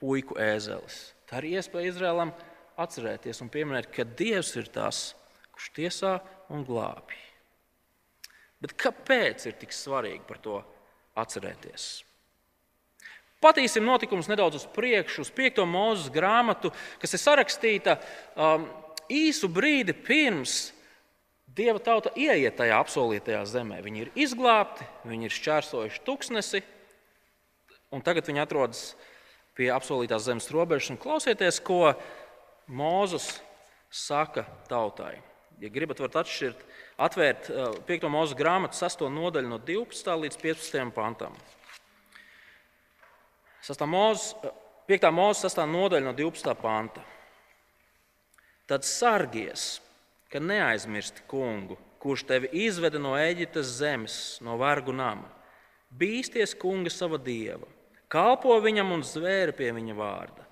puiku 0.00 0.36
ēzelis. 0.42 1.14
Tā 1.30 1.38
ir 1.40 1.54
iespēja 1.54 1.92
Izrēlam 1.92 2.32
atcerēties 2.80 3.42
un 3.44 3.50
pieminēt, 3.52 3.90
ka 3.94 4.06
Dievs 4.06 4.54
ir 4.60 4.70
tas, 4.72 5.12
kurš 5.54 5.70
tiesā 5.76 6.16
un 6.52 6.64
glābj. 6.66 7.20
Bet 8.64 8.74
kāpēc 8.80 9.46
ir 9.50 9.56
tik 9.60 9.74
svarīgi 9.76 10.24
par 10.28 10.40
to 10.42 10.58
atcerēties? 11.20 12.04
Patīsim 13.44 13.84
notikumus 13.84 14.30
nedaudz 14.30 14.62
uz 14.62 14.68
priekšu, 14.72 15.26
uz 15.26 15.30
5. 15.36 15.60
mūzes 15.68 16.08
grāmatu, 16.12 16.70
kas 17.02 17.12
ir 17.12 17.20
sarakstīta 17.20 17.98
um, 18.36 18.64
īsu 19.12 19.50
brīdi 19.52 19.92
pirms 19.92 20.72
Dieva 21.54 21.78
tauta 21.78 22.10
ieiet 22.18 22.56
tajā 22.58 22.80
apsolītajā 22.82 23.44
zemē. 23.46 23.76
Viņi 23.84 24.00
ir 24.02 24.08
izglābti, 24.18 24.88
viņi 25.06 25.28
ir 25.28 25.34
šķērsojuši 25.36 26.00
tuksnesi, 26.02 26.60
un 27.94 28.02
tagad 28.02 28.26
viņi 28.26 28.42
atrodas 28.42 28.80
pie 29.54 29.68
apsolītās 29.70 30.24
zemes 30.26 30.50
robežas. 30.50 30.98
Klausieties, 30.98 31.60
ko 31.62 31.92
Mozus 32.66 33.40
saka 33.90 34.44
tautai. 34.68 35.18
Ja 35.62 35.70
gribat, 35.70 36.00
varat 36.02 36.24
atšķirt, 36.24 36.62
atvērt 36.98 37.48
5. 37.86 38.04
Uh, 38.04 38.10
mūža 38.10 38.36
grāmatu 38.38 38.78
6. 38.80 39.04
nodaļu 39.12 39.50
no 39.52 39.58
12. 39.62 40.10
līdz 40.24 40.38
15. 40.42 40.90
pantam. 40.96 41.36
5. 43.64 45.10
mūža 45.14 45.46
6. 45.46 45.62
nodaļa 45.70 46.08
no 46.08 46.14
12. 46.16 46.54
panta. 46.60 47.04
Tad 48.66 48.86
sargies, 48.88 49.78
ka 50.32 50.40
neaizmirsti 50.40 51.22
kungu, 51.28 51.76
kurš 52.00 52.24
tevi 52.28 52.48
izveda 52.64 52.98
no 53.00 53.14
Eģiptes 53.16 53.76
zemes, 53.78 54.16
no 54.44 54.56
vergu 54.60 54.92
nama. 54.96 55.28
Bīsties 55.94 56.56
kunga 56.58 56.90
sava 56.90 57.20
dieva, 57.20 57.68
kalpo 58.10 58.56
viņam 58.64 58.96
un 58.96 59.04
zvēri 59.06 59.54
pie 59.54 59.70
viņa 59.76 59.96
vārda. 59.96 60.43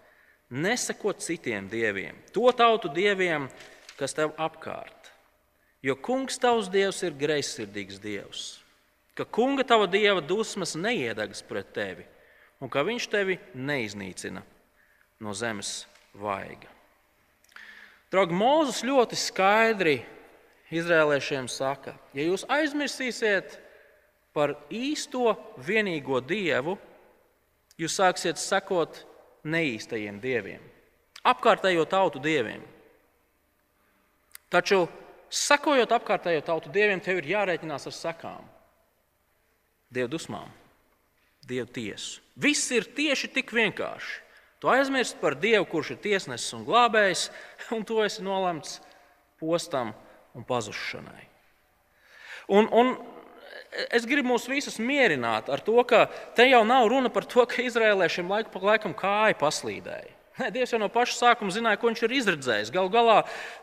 Nesako 0.53 1.15
citiem 1.17 1.65
dieviem, 1.71 2.19
to 2.33 2.51
tautu 2.53 2.91
dieviem, 2.93 3.47
kas 3.97 4.12
tev 4.12 4.35
apkārt. 4.37 5.09
Jo 5.83 5.97
kungs 5.97 6.37
tavs 6.38 6.69
dievs 6.71 7.01
ir 7.03 7.17
greizsirdīgs 7.19 7.99
dievs, 8.03 8.43
ka 9.17 9.25
kunga 9.25 9.65
tava 9.67 9.88
dieva 9.91 10.21
dusmas 10.21 10.77
neiedegas 10.77 11.41
pret 11.49 11.73
tevi 11.75 12.05
un 12.62 12.71
ka 12.71 12.85
viņš 12.87 13.09
tevi 13.11 13.38
neiznīcina 13.57 14.45
no 15.25 15.35
zemes 15.35 15.83
vaiga. 16.15 16.69
Draugi, 18.12 18.37
Mozus 18.37 18.83
ļoti 18.85 19.17
skaidri 19.17 19.97
izrēliešiem 20.73 21.49
saka, 21.51 21.97
ja 22.12 22.27
jūs 22.29 22.45
aizmirsīsiet 22.53 23.57
par 24.37 24.55
īsto 24.69 25.33
vienīgo 25.65 26.21
dievu, 26.21 26.77
jūs 27.81 27.97
sāksiet 27.97 28.41
sekot 28.41 29.01
neīstajiem 29.44 30.20
dieviem, 30.22 30.62
apkārtējo 31.26 31.85
tautu 31.90 32.22
dieviem. 32.22 32.62
Taču, 34.52 34.85
sekojot 35.33 35.94
apkārtējo 35.96 36.42
tautu 36.46 36.72
dieviem, 36.72 37.00
tev 37.00 37.22
ir 37.22 37.31
jārēķinās 37.33 37.88
ar 37.88 37.96
sekām, 37.96 38.50
dievu 39.92 40.12
dusmām, 40.14 40.50
dievu 41.48 41.70
tiesu. 41.72 42.20
Viss 42.37 42.70
ir 42.72 42.88
tieši 42.96 43.33
tik 43.33 43.52
vienkārši. 43.52 44.20
Tu 44.62 44.70
aizmirsti 44.70 45.18
par 45.18 45.35
Dievu, 45.35 45.66
kurš 45.66 45.96
ir 45.96 46.02
tiesnesis 46.05 46.55
un 46.55 46.62
glābējs, 46.62 47.26
un 47.74 47.83
tu 47.83 47.98
esi 48.05 48.22
nolemts 48.22 48.76
postam 49.42 49.90
un 50.38 50.46
pazušanai. 50.46 51.24
Un, 52.55 52.68
un 52.70 52.92
es 53.91 54.07
gribu 54.09 54.33
mūs 54.33 54.49
visus 54.51 54.79
mierināt 54.83 55.51
ar 55.53 55.63
to, 55.65 55.79
ka 55.89 56.07
te 56.37 56.47
jau 56.49 56.63
nav 56.69 56.89
runa 56.93 57.13
par 57.13 57.27
to, 57.29 57.45
ka 57.49 57.65
izrēlēšiem 57.65 58.31
laiku 58.31 58.53
pa 58.55 58.67
laikam 58.73 58.97
kāja 58.97 59.39
paslīdēja. 59.41 60.19
Nē, 60.41 60.49
Dievs 60.49 60.71
jau 60.73 60.79
no 60.81 60.89
paša 60.89 61.13
sākuma 61.13 61.53
zināja, 61.53 61.77
ko 61.77 61.91
viņš 61.91 62.01
ir 62.07 62.13
izredzējis. 62.17 62.71
Galu 62.73 62.89
galā, 62.93 63.19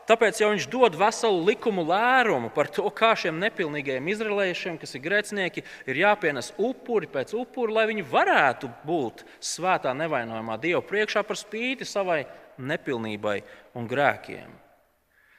tāpēc 0.06 0.38
jau 0.38 0.52
viņš 0.52 0.68
dod 0.70 0.94
veselu 0.98 1.40
likumu 1.48 1.82
lērumu 1.88 2.52
par 2.54 2.70
to, 2.70 2.84
kā 2.94 3.10
šiem 3.18 3.40
nepilnīgajiem 3.42 4.10
izraeliešiem, 4.12 4.76
kas 4.78 4.94
ir 4.94 5.02
grēcinieki, 5.02 5.64
ir 5.90 6.00
jāpienes 6.04 6.52
upuri 6.54 7.10
pēc 7.10 7.34
upuri, 7.34 7.74
lai 7.74 7.88
viņi 7.90 8.06
varētu 8.06 8.70
būt 8.86 9.26
svētā 9.42 9.96
nevainojamā 9.98 10.60
Dieva 10.62 10.84
priekšā 10.86 11.24
par 11.26 11.40
spīti 11.40 11.88
savai 11.88 12.22
nepilnībai 12.62 13.40
un 13.74 13.90
grēkiem. 13.90 14.54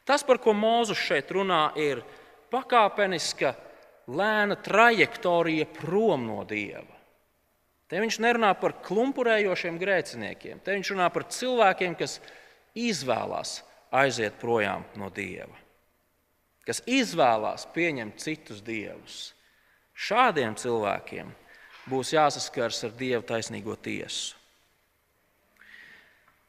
Tas, 0.03 0.27
par 0.27 0.41
ko 0.43 0.51
Mozus 0.57 0.99
šeit 0.99 1.31
runā, 1.31 1.69
ir 1.79 2.03
pakāpeniska, 2.51 3.55
lēna 4.09 4.57
trajektorija 4.61 5.67
prom 5.75 6.25
no 6.27 6.43
Dieva. 6.47 6.99
Te 7.91 7.99
viņš 7.99 8.21
nerunā 8.23 8.53
par 8.55 8.77
klumpurējošiem 8.85 9.75
grēciniekiem. 9.81 10.61
Te 10.63 10.77
viņš 10.77 10.93
runā 10.93 11.09
par 11.11 11.25
cilvēkiem, 11.27 11.97
kas 11.99 12.21
izvēlās 12.77 13.59
aiziet 13.91 14.37
projām 14.39 14.85
no 14.95 15.09
Dieva, 15.11 15.57
kas 16.63 16.79
izvēlās 16.87 17.67
pieņemt 17.75 18.21
citus 18.23 18.61
dievus. 18.63 19.33
Šādiem 19.91 20.55
cilvēkiem 20.55 21.33
būs 21.91 22.13
jāsaskars 22.15 22.85
ar 22.87 22.95
Dieva 22.95 23.25
taisnīgo 23.27 23.75
tiesu. 23.75 24.37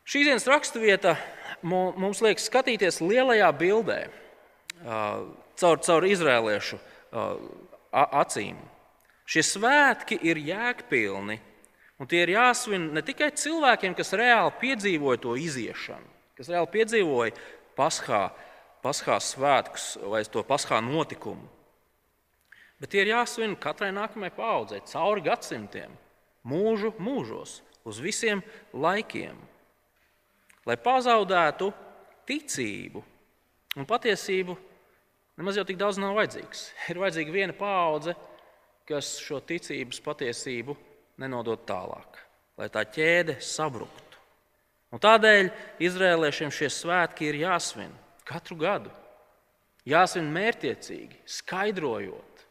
Šīs 0.06 0.28
dienas 0.28 0.46
raksturvieta 0.46 1.16
mums 1.62 2.22
liek 2.22 2.40
skatīties 2.42 3.00
lielajā 3.02 3.50
bildē, 3.54 3.98
caur, 4.82 5.78
caur 5.82 6.06
izrēliešu 6.06 6.78
acīm. 7.12 8.58
Šie 9.28 9.44
svētki 9.46 10.18
ir 10.26 10.40
jēgpilni, 10.42 11.38
un 12.00 12.08
tie 12.10 12.24
ir 12.24 12.34
jāsvin 12.34 12.90
ne 12.96 13.02
tikai 13.06 13.30
cilvēkiem, 13.38 13.94
kas 13.96 14.12
reāli 14.18 14.54
piedzīvoja 14.60 15.20
to 15.22 15.36
iziešanu, 15.38 16.08
kas 16.38 16.50
reāli 16.52 16.72
piedzīvoja 16.74 17.34
paskā, 17.78 18.22
paskā 18.82 19.18
svētkus 19.22 19.94
vai 20.10 20.24
to 20.26 20.42
paskā 20.46 20.80
notikumu, 20.84 21.46
bet 22.82 22.90
tie 22.92 23.04
ir 23.04 23.12
jāsvin 23.14 23.54
katrai 23.60 23.92
nākamajai 23.94 24.34
paudzei 24.34 24.82
cauri 24.90 25.22
gadsimtiem, 25.28 25.94
mūžu 26.42 26.90
mūžos, 26.98 27.60
uz 27.84 28.02
visiem 28.02 28.42
laikiem. 28.74 29.38
Lai 30.66 30.76
pazaudētu 30.78 31.72
ticību 32.26 33.02
un 33.78 33.86
patiesību, 33.88 34.54
nemaz 35.40 35.58
jau 35.58 35.66
tik 35.68 35.80
daudz 35.80 36.00
nav 36.00 36.16
vajadzīgs. 36.18 36.68
Ir 36.92 37.02
vajadzīga 37.02 37.34
viena 37.34 37.56
paudze, 37.56 38.16
kas 38.88 39.16
šo 39.22 39.40
ticības 39.46 40.00
patiesību 40.04 40.76
nenodod 41.22 41.62
tālāk, 41.68 42.18
lai 42.58 42.68
tā 42.72 42.84
ķēde 42.88 43.38
sabruktu. 43.44 44.18
Un 44.92 45.00
tādēļ 45.00 45.48
izrēliešiem 45.80 46.50
šie 46.52 46.68
svētki 46.72 47.30
ir 47.30 47.38
jāsvin 47.46 47.92
katru 48.28 48.58
gadu. 48.60 48.90
Jāsvin 49.88 50.28
mērķiecīgi, 50.30 51.22
skaidrojot 51.26 52.44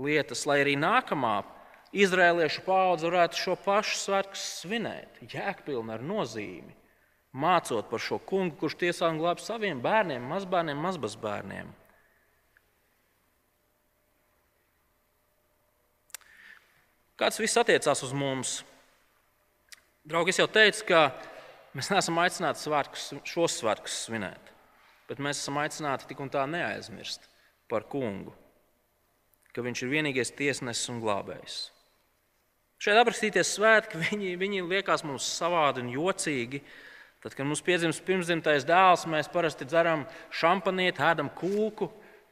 lietas, 0.00 0.46
lai 0.48 0.60
arī 0.62 0.76
nākamā 0.80 1.40
izrēliešu 1.92 2.62
paudze 2.64 3.08
varētu 3.08 3.40
šo 3.40 3.56
pašu 3.64 3.98
svētku 3.98 4.38
svinēt, 4.38 5.18
jēgpilni 5.34 5.92
ar 5.96 6.04
nozīmi, 6.06 6.72
mācot 7.36 7.90
par 7.90 8.02
šo 8.02 8.20
kungu, 8.22 8.56
kurš 8.62 8.78
tiesā 8.80 9.10
un 9.10 9.20
glābj 9.20 9.44
saviem 9.44 9.82
bērniem, 9.82 10.24
mazbērniem, 10.30 10.80
mazbazbērniem. 10.86 11.74
Kāds 17.20 17.36
viss 17.36 17.58
attiecās 17.60 18.00
uz 18.00 18.12
mums? 18.16 18.50
Draugi, 20.08 20.32
es 20.32 20.38
jau 20.40 20.46
teicu, 20.48 20.86
ka 20.88 21.00
mēs 21.76 21.90
neesam 21.92 22.16
aicināti 22.22 22.62
svārkus, 22.62 23.10
šos 23.28 23.58
svētkus 23.60 23.98
svinēt, 24.06 24.46
bet 25.04 25.18
mēs 25.20 25.42
esam 25.42 25.58
aicināti 25.60 26.08
tik 26.08 26.22
un 26.24 26.30
tā 26.32 26.46
neaizmirst 26.48 27.26
par 27.68 27.84
kungu, 27.92 28.32
ka 29.52 29.60
viņš 29.66 29.82
ir 29.84 29.92
vienīgais 29.92 30.32
tiesnesis 30.38 30.88
un 30.88 31.02
glābējs. 31.02 31.58
Šeit 32.80 32.96
aprakstīties 33.02 33.52
svētki, 33.52 34.00
viņi, 34.06 34.32
viņi 34.40 34.64
liekas 34.70 35.04
mums 35.04 35.28
savādi 35.28 35.84
un 35.84 35.92
jocīgi. 35.92 36.62
Tad, 37.20 37.34
kad 37.36 37.44
mums 37.44 37.60
piedzimst 37.60 38.00
pirmsdzimtais 38.06 38.64
dēls, 38.64 39.04
mēs 39.04 39.28
parasti 39.28 39.68
dzeram 39.68 40.06
šampanieti, 40.32 41.04
ēdam 41.04 41.28
kūku, 41.36 41.90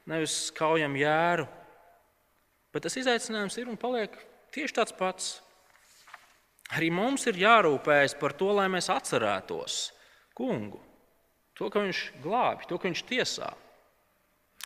nevis 0.08 0.46
kaujam 0.56 0.96
jēru. 0.96 1.44
Bet 2.72 2.88
tas 2.88 2.96
izaicinājums 2.96 3.60
ir 3.60 3.68
un 3.68 3.76
paliek 3.76 4.16
tieši 4.54 4.76
tāds 4.80 4.96
pats. 4.96 5.30
Arī 6.76 6.90
mums 6.92 7.24
ir 7.30 7.38
jārūpējas 7.40 8.18
par 8.20 8.34
to, 8.36 8.50
lai 8.58 8.66
mēs 8.72 8.90
atcerētos 8.92 9.78
kungu. 10.36 10.82
To, 11.58 11.70
ka 11.72 11.82
viņš 11.82 12.02
glābj, 12.22 12.68
to, 12.68 12.76
ka 12.78 12.90
viņš 12.90 13.02
tiesā. 13.08 13.48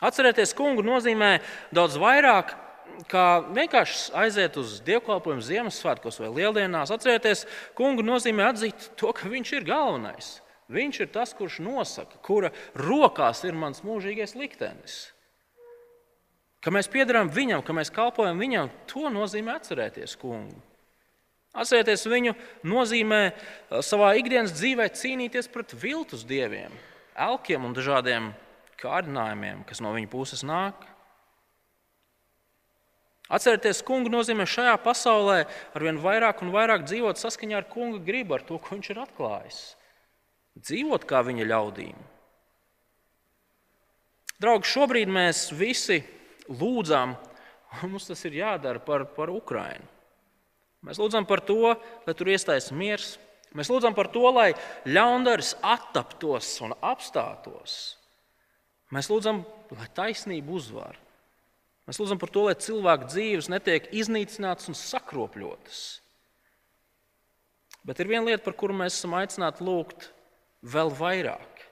Atcerēties 0.03 0.53
kungu 0.59 0.83
nozīmē 0.85 1.37
daudz 1.73 1.97
vairāk 2.03 2.57
kā 3.11 3.27
vienkārši 3.55 4.13
aiziet 4.19 4.57
uz 4.61 4.81
dievkalpojumu 4.85 5.45
Ziemassvētkos 5.47 6.21
vai 6.23 6.31
Lieldienās. 6.37 6.93
Atcerēties 6.93 7.47
kungu 7.79 8.05
nozīmē 8.05 8.51
atzīt 8.51 8.91
to, 8.99 9.13
ka 9.17 9.31
viņš 9.31 9.55
ir 9.57 9.69
galvenais. 9.69 10.35
Viņš 10.73 11.01
ir 11.05 11.11
tas, 11.13 11.35
kurš 11.37 11.61
nosaka, 11.65 12.19
kura 12.25 12.53
rokās 12.79 13.43
ir 13.45 13.57
mans 13.59 13.83
mūžīgais 13.85 14.37
liktenis. 14.39 15.13
Ka 16.63 16.71
mēs 16.71 16.87
piedarām 16.91 17.31
viņam, 17.33 17.65
ka 17.67 17.75
mēs 17.75 17.91
kalpojam 17.91 18.39
viņam, 18.39 18.71
to 18.91 19.09
nozīmē 19.11 19.57
atcerēties 19.59 20.15
kungu. 20.21 20.61
Atcerieties, 21.53 22.07
viņu 22.09 22.33
nozīmē 22.65 23.21
savā 23.85 24.15
ikdienas 24.17 24.55
dzīvē 24.57 24.87
cīnīties 24.97 25.51
pret 25.53 25.75
viltus 25.77 26.23
dieviem, 26.25 26.73
elkiem 27.13 27.67
un 27.69 27.75
dažādiem 27.77 28.31
kārdinājumiem, 28.81 29.61
kas 29.69 29.83
no 29.85 29.93
viņa 29.93 30.09
puses 30.13 30.45
nāk. 30.49 30.87
Atcerieties, 33.33 33.83
kungu 33.85 34.13
nozīmē 34.13 34.47
šajā 34.49 34.73
pasaulē 34.85 35.43
arvien 35.77 36.01
vairāk 36.01 36.41
un 36.45 36.55
vairāk 36.55 36.87
dzīvot 36.89 37.21
saskaņā 37.21 37.61
ar 37.61 37.69
kunga 37.69 38.01
gribu, 38.05 38.39
ar 38.39 38.47
to, 38.49 38.57
ko 38.57 38.77
viņš 38.77 38.91
ir 38.93 39.03
atklājis. 39.05 39.61
Dzīvot 40.63 41.05
kā 41.09 41.21
viņa 41.25 41.47
ļaudīm. 41.49 42.01
Draugi, 44.43 44.69
šobrīd 44.73 45.13
mēs 45.13 45.47
visi 45.55 46.01
lūdzam, 46.61 47.17
un 47.81 47.91
mums 47.95 48.09
tas 48.11 48.23
ir 48.29 48.39
jādara 48.43 48.83
par, 48.83 49.07
par 49.17 49.33
Ukrajinu. 49.33 49.89
Mēs 50.83 50.99
lūdzam 50.99 51.27
par 51.29 51.45
to, 51.47 51.77
lai 52.07 52.15
tur 52.19 52.33
iestājas 52.33 52.73
miers. 52.75 53.15
Mēs 53.55 53.69
lūdzam 53.71 53.95
par 53.95 54.09
to, 54.11 54.25
lai 54.33 54.51
ļaundaris 54.89 55.55
attaptos 55.63 56.57
un 56.65 56.75
apstātos. 56.83 57.77
Mēs 58.93 59.09
lūdzam, 59.13 59.45
lai 59.77 59.89
taisnība 59.95 60.57
uzvar. 60.57 60.99
Mēs 61.87 62.01
lūdzam 62.01 62.19
par 62.19 62.33
to, 62.35 62.47
lai 62.49 62.57
cilvēku 62.59 63.09
dzīves 63.11 63.51
netiek 63.53 63.89
iznīcinātas 63.95 64.71
un 64.71 64.79
sakropļotas. 64.79 65.83
Bet 67.87 67.99
ir 67.99 68.11
viena 68.11 68.29
lieta, 68.29 68.45
par 68.45 68.57
kuru 68.59 68.77
mēs 68.79 68.97
esam 68.97 69.17
aicināti 69.19 69.65
lūgt 69.67 70.11
vēl 70.63 70.93
vairāk. 70.95 71.65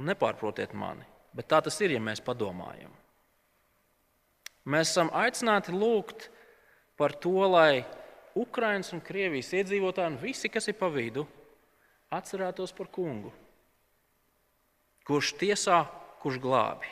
Un 0.00 0.08
nepārprotiet 0.10 0.72
mani, 0.74 1.04
bet 1.36 1.50
tā 1.52 1.60
tas 1.62 1.76
ir, 1.84 1.92
ja 1.94 2.00
mēs 2.02 2.22
padomājam. 2.24 2.92
Mēs 4.64 4.94
esam 4.94 5.10
aicināti 5.12 5.74
lūgt 5.74 6.30
par 6.96 7.12
to, 7.20 7.36
lai 7.50 7.84
Ukraiņas 8.38 8.94
un 8.96 9.02
Krievijas 9.04 9.52
iedzīvotāji 9.54 10.14
un 10.14 10.20
visi, 10.20 10.50
kas 10.50 10.70
ir 10.70 10.78
pa 10.78 10.88
vidu, 10.90 11.26
atcerētos 12.14 12.72
par 12.76 12.88
kungu, 12.92 13.32
kurš 15.06 15.34
tiesā, 15.40 15.84
kurš 16.22 16.40
glābi. 16.42 16.88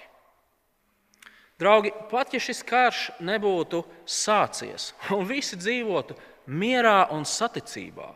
Draugi, 1.63 1.93
pat 2.11 2.33
ja 2.35 2.41
šis 2.43 2.63
karš 2.67 3.07
nebūtu 3.23 3.85
sācies 4.09 4.91
un 5.15 5.25
visi 5.29 5.57
dzīvotu 5.57 6.17
mierā 6.51 7.07
un 7.15 7.25
saticībā, 7.29 8.09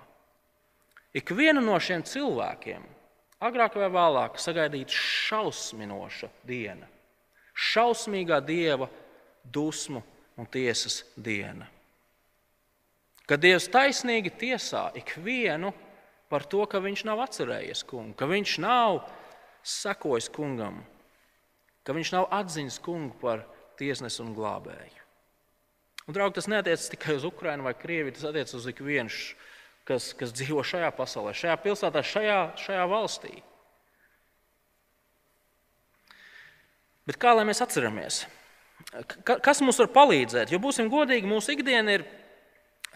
ikvienu 1.17 1.63
no 1.63 1.79
šiem 1.79 2.03
cilvēkiem 2.07 2.85
agrāk 3.47 3.77
vai 3.79 3.89
vēlāk 3.93 4.41
sagaidītu 4.41 4.97
šausminoša 4.97 6.31
diena, 6.49 6.89
šausmīgā 7.55 8.41
dieva 8.45 8.89
dusmu 9.53 10.03
un 10.37 10.49
tiesas 10.51 11.03
diena. 11.17 11.69
Kad 13.27 13.43
Dievs 13.43 13.67
taisnīgi 13.73 14.31
tiesā 14.39 14.89
ikvienu 15.01 15.73
par 16.31 16.47
to, 16.47 16.63
ka 16.71 16.79
viņš 16.83 17.07
nav 17.09 17.25
atcerējies 17.25 17.83
kungu, 17.89 18.15
ka 18.19 18.29
viņš 18.31 18.59
nav 18.63 19.01
sekojis 19.67 20.31
kungam, 20.35 20.79
ka 21.83 21.95
viņš 21.97 22.13
nav 22.15 22.29
atzinis 22.35 22.79
kungu 22.83 23.17
par 23.19 23.43
tiesnesi 23.79 24.23
un 24.23 24.31
glābēju. 24.37 25.03
Un, 26.07 26.15
draugi, 26.15 26.37
tas 26.39 26.47
neatiecas 26.47 26.87
tikai 26.93 27.17
uz 27.19 27.27
Ukrajinu 27.27 27.67
vai 27.67 27.75
Krieviju, 27.75 28.15
tas 28.15 28.29
attiecas 28.29 28.55
uz 28.55 28.69
ikvienu, 28.71 29.11
kas, 29.87 30.13
kas 30.19 30.35
dzīvo 30.35 30.63
šajā 30.67 30.93
pasaulē, 30.95 31.35
šajā 31.35 31.57
pilsētā, 31.65 32.03
šajā, 32.07 32.39
šajā 32.63 32.87
valstī. 32.91 33.35
Bet 37.07 37.19
kā 37.23 37.35
lai 37.35 37.47
mēs 37.47 37.63
atceramies? 37.63 38.25
kas 39.25 39.61
mums 39.65 39.81
var 39.83 39.91
palīdzēt? 39.95 40.53
Jo 40.53 40.61
būsim 40.63 40.91
godīgi, 40.93 41.29
mūsu 41.29 41.57
ikdiena 41.57 41.99
ir 41.99 42.07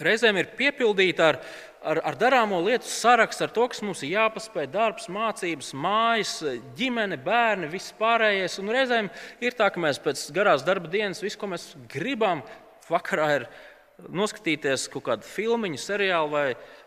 reizēm 0.00 0.38
ir 0.40 0.50
piepildīta 0.56 1.26
ar, 1.30 1.38
ar, 1.82 2.00
ar 2.10 2.18
darāmo 2.20 2.60
lietu 2.64 2.88
sarakstu, 2.88 3.44
ar 3.46 3.54
to, 3.54 3.66
kas 3.72 3.82
mums 3.84 4.02
ir 4.04 4.14
jāpaspēj, 4.14 4.68
darbs, 4.72 5.08
mācības, 5.12 5.72
mājas, 5.76 6.34
ģimene, 6.78 7.18
bērni, 7.24 7.70
viss 7.72 7.94
pārējais. 7.98 8.58
Un 8.62 8.72
reizēm 8.74 9.10
ir 9.44 9.56
tā, 9.58 9.70
ka 9.72 9.82
mēs 9.82 10.00
pēc 10.02 10.26
garās 10.36 10.64
darba 10.66 10.90
dienas 10.92 11.22
visu, 11.24 11.38
ko 11.40 11.50
mēs 11.52 11.72
gribam, 11.92 12.44
vakarā 12.90 13.30
ir 13.40 13.48
noskatīties 14.08 14.88
kaut 14.92 15.08
kādu 15.10 15.28
filmu, 15.28 15.74
seriālu 15.78 16.32
vai 16.32 16.46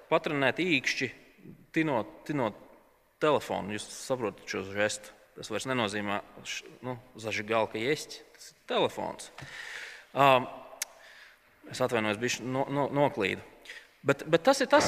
patronēt 0.09 0.61
īkšķi, 0.63 1.09
tinot, 1.75 2.21
tinot 2.27 2.57
telefonu. 3.23 3.75
Jūs 3.77 3.87
saprotat 4.03 4.47
šo 4.49 4.65
žestu. 4.73 5.13
Tas 5.33 5.49
vairs 5.49 5.65
nenozīmē 5.65 6.19
nu, 6.85 6.99
zaļu 7.17 7.45
galku, 7.49 7.73
ka 7.73 7.81
iesaistīt 7.81 8.32
telefons. 8.69 9.31
Um, 10.13 10.47
Es 11.71 11.81
atvainojos, 11.81 12.19
bija 12.19 12.43
no, 12.45 12.65
no, 12.71 12.87
noklīdu. 12.91 13.41
Bet, 14.03 14.25
bet 14.27 14.43
tas 14.43 14.59
ir 14.63 14.69
tas, 14.71 14.87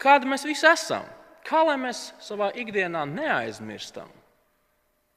kāda 0.00 0.28
mēs 0.28 0.44
visi 0.48 0.68
esam. 0.68 1.06
Kā 1.46 1.62
lai 1.64 1.78
mēs 1.80 2.10
savā 2.20 2.50
ikdienā 2.60 3.06
neaizmirstam 3.08 4.10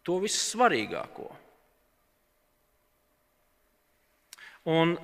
to 0.08 0.16
vissvarīgāko? 0.24 1.28
Un 4.72 4.96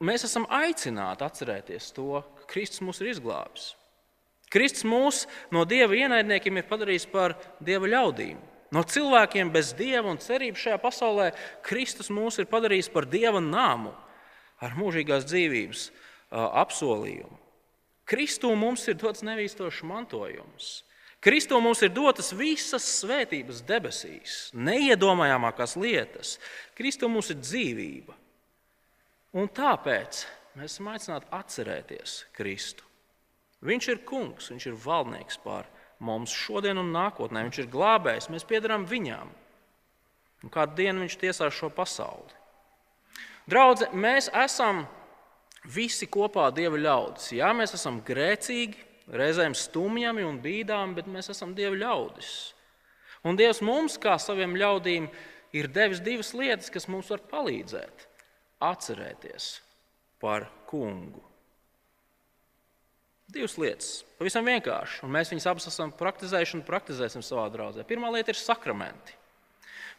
mēs 0.00 0.24
esam 0.24 0.48
aicināti 0.48 1.26
atcerēties 1.26 1.90
to, 1.92 2.22
ka 2.40 2.48
Kristus 2.54 2.80
mūs 2.82 3.02
ir 3.04 3.12
izglābis. 3.12 3.74
Kristus 4.52 4.88
mūs 4.88 5.26
no 5.52 5.66
dieva 5.68 5.96
ienaidniekiem 5.96 6.58
ir 6.58 6.68
padarījis 6.68 7.06
par 7.12 7.36
dieva 7.60 7.92
ļaudīm. 7.92 8.40
No 8.72 8.80
cilvēkiem 8.88 9.50
bez 9.52 9.74
dieva 9.76 10.08
un 10.08 10.20
cerības 10.20 10.62
šajā 10.64 10.78
pasaulē 10.80 11.28
Kristus 11.64 12.08
mūs 12.12 12.38
ir 12.40 12.48
padarījis 12.48 12.88
par 12.92 13.04
dieva 13.04 13.42
nāmu 13.44 13.92
ar 14.64 14.76
mūžīgās 14.78 15.26
dzīvības 15.28 15.90
apsolījumu. 16.32 17.36
Kristū 18.08 18.48
mums 18.56 18.86
ir 18.88 18.96
dots 19.00 19.24
nevīstošs 19.26 19.82
mantojums. 19.88 20.70
Kristū 21.22 21.60
mums 21.62 21.84
ir 21.84 21.92
dotas 21.94 22.32
visas 22.34 22.86
svētības 22.98 23.60
debesīs, 23.68 24.38
neiedomājamākās 24.56 25.76
lietas. 25.78 26.38
Kristū 26.74 27.12
mums 27.12 27.30
ir 27.30 27.38
dzīvība. 27.44 28.16
Un 29.36 29.52
tāpēc 29.52 30.24
mēs 30.56 30.72
esam 30.72 30.90
aicināti 30.92 31.30
atcerēties 31.32 32.16
Kristu. 32.34 32.88
Viņš 33.62 33.92
ir 33.92 34.02
kungs, 34.08 34.50
viņš 34.50 34.66
ir 34.72 34.80
valdnieks 34.82 35.38
pār 35.44 35.68
mums 35.68 35.81
šodien 36.32 36.80
un 36.80 36.92
nākotnē. 36.94 37.44
Viņš 37.46 37.62
ir 37.62 37.70
glābējs, 37.72 38.30
mēs 38.32 38.46
piedarām 38.48 38.86
viņam. 38.88 39.30
Un 40.42 40.50
kādu 40.50 40.80
dienu 40.80 41.04
viņš 41.04 41.18
tiesās 41.20 41.54
šo 41.54 41.70
pasauli. 41.70 42.40
Draudze, 43.46 43.88
mēs 43.94 44.28
esam 44.38 44.84
visi 45.66 46.06
kopā 46.10 46.48
Dieva 46.54 46.78
ļaudis. 46.78 47.32
Jā, 47.38 47.50
mēs 47.54 47.74
esam 47.78 48.00
grēcīgi, 48.06 48.78
reizēm 49.12 49.54
stumjami 49.58 50.26
un 50.26 50.38
bīdām, 50.42 50.94
bet 50.98 51.10
mēs 51.10 51.30
esam 51.34 51.54
Dieva 51.54 51.78
ļaudis. 51.78 52.32
Un 53.26 53.38
Dievs 53.38 53.62
mums, 53.62 53.98
kā 54.02 54.16
saviem 54.18 54.56
ļaudīm, 54.58 55.08
ir 55.54 55.68
devis 55.70 56.02
divas 56.02 56.32
lietas, 56.34 56.70
kas 56.72 56.88
mums 56.90 57.10
var 57.12 57.22
palīdzēt 57.30 58.08
atcerēties 58.62 59.52
par 60.22 60.48
kungu. 60.70 61.31
Divas 63.32 63.54
lietas, 63.56 63.90
pavisam 64.18 64.44
vienkārši, 64.44 65.00
un 65.06 65.12
mēs 65.14 65.30
viņus 65.32 65.46
abas 65.48 65.68
esam 65.70 65.92
praktizējuši 65.96 66.58
un 66.58 66.64
praktizēsim 66.66 67.22
savā 67.24 67.46
draudzē. 67.54 67.84
Pirmā 67.88 68.10
lieta 68.12 68.34
ir 68.34 68.36
sakramenti. 68.36 69.14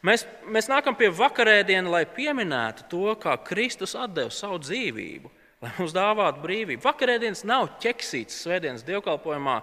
Mēs, 0.04 0.26
mēs 0.52 0.68
nākam 0.70 0.94
pie 0.98 1.08
vakarēdienas, 1.16 1.90
lai 1.90 2.04
pieminētu 2.06 2.86
to, 2.92 3.08
kā 3.18 3.34
Kristus 3.42 3.96
deva 4.12 4.30
savu 4.30 4.60
dzīvību, 4.62 5.32
lai 5.64 5.72
mums 5.78 5.96
dāvātu 5.96 6.44
brīvību. 6.44 6.84
Vakarēdienas 6.84 7.42
nav 7.48 7.72
ķeksītas 7.82 8.38
svētdienas 8.44 8.86
dievkalpojumā 8.86 9.58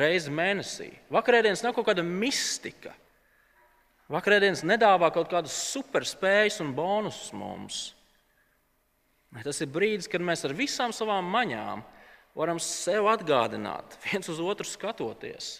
reizi 0.00 0.32
mēnesī. 0.32 0.88
Vakarēdienas 1.12 1.64
nav 1.66 1.74
kaut 1.76 1.90
kāda 1.90 2.06
mistika. 2.06 2.94
Vakarēdienas 4.10 4.64
nedāvā 4.66 5.10
kaut 5.12 5.28
kādas 5.30 5.58
superspējas 5.74 6.62
un 6.64 6.72
bonusus 6.78 7.34
mums. 7.36 7.82
Tas 9.44 9.60
ir 9.60 9.68
brīdis, 9.70 10.08
kad 10.10 10.22
mēs 10.24 10.46
ar 10.46 10.54
visām 10.56 10.94
savām 10.94 11.28
maņām 11.34 11.84
varam 12.36 12.60
sev 12.62 13.08
atgādināt, 13.10 13.98
viens 14.08 14.28
uz 14.30 14.40
otru 14.42 14.66
skatoties. 14.68 15.58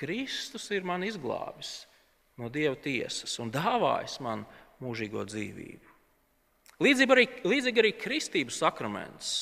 Kristus 0.00 0.70
ir 0.72 0.86
man 0.86 1.04
izglābis 1.04 1.84
no 2.40 2.48
Dieva 2.48 2.76
tiesas 2.80 3.34
un 3.42 3.52
dāvājis 3.52 4.16
man 4.24 4.46
mūžīgo 4.80 5.26
dzīvību. 5.28 5.96
Līdzīgi 6.80 7.12
arī, 7.12 7.26
līdzīgi 7.44 7.82
arī 7.82 7.90
kristības 8.00 8.60
sakraments. 8.62 9.32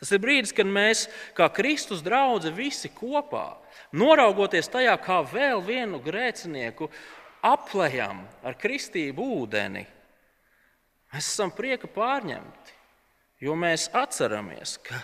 Tas 0.00 0.12
ir 0.12 0.20
brīdis, 0.20 0.52
kad 0.56 0.68
mēs, 0.68 1.06
kā 1.36 1.48
Kristus 1.52 2.02
draugi, 2.04 2.52
visi 2.52 2.88
kopā, 2.92 3.58
noraugoties 3.96 4.68
tajā, 4.72 4.94
kā 5.00 5.22
vēl 5.28 5.62
vienu 5.64 6.00
grēcinieku 6.04 6.88
aplējam 7.44 8.24
ar 8.44 8.56
kristību 8.60 9.28
ūdeni, 9.40 9.84
mēs 11.12 11.30
esam 11.32 11.52
prieka 11.52 11.88
pārņemti, 11.92 12.76
jo 13.44 13.56
mēs 13.56 13.88
atceramies, 13.96 14.76
ka 14.84 15.00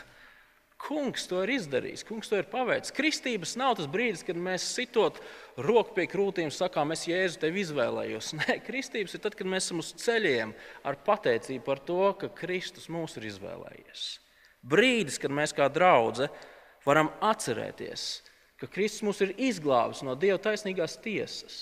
Kungs 0.83 1.29
to 1.31 1.45
ir 1.45 1.53
izdarījis, 1.55 2.03
kungs 2.09 2.31
to 2.31 2.41
ir 2.41 2.49
paveicis. 2.51 2.95
Kristības 2.97 3.53
nav 3.61 3.77
tas 3.79 3.87
brīdis, 3.91 4.25
kad 4.27 4.39
mēs 4.39 4.65
sitot 4.75 5.21
roku 5.55 5.95
pie 5.95 6.09
krūtīm, 6.11 6.51
sakām, 6.51 6.91
es 6.95 7.05
Jēzu 7.07 7.39
tevi 7.45 7.63
izvēlējos. 7.63 8.33
Nē, 8.41 8.57
kristības 8.67 9.15
ir 9.15 9.23
tad, 9.23 9.37
kad 9.39 9.47
mēs 9.47 9.69
esam 9.69 9.83
uz 9.83 9.93
ceļiem 10.03 10.55
ar 10.89 10.99
pateicību 11.07 11.63
par 11.69 11.83
to, 11.87 12.01
ka 12.19 12.33
Kristus 12.41 12.89
mūs 12.91 13.15
ir 13.21 13.29
izvēlējies. 13.31 14.07
Brīdis, 14.73 15.21
kad 15.23 15.35
mēs 15.35 15.55
kā 15.55 15.69
draugi 15.71 16.27
varam 16.87 17.13
atcerēties, 17.31 18.07
ka 18.59 18.67
Kristus 18.71 19.05
mūs 19.07 19.23
ir 19.23 19.37
izglābis 19.39 20.03
no 20.07 20.17
Dieva 20.19 20.41
taisnīgās 20.43 20.99
tiesas 21.03 21.61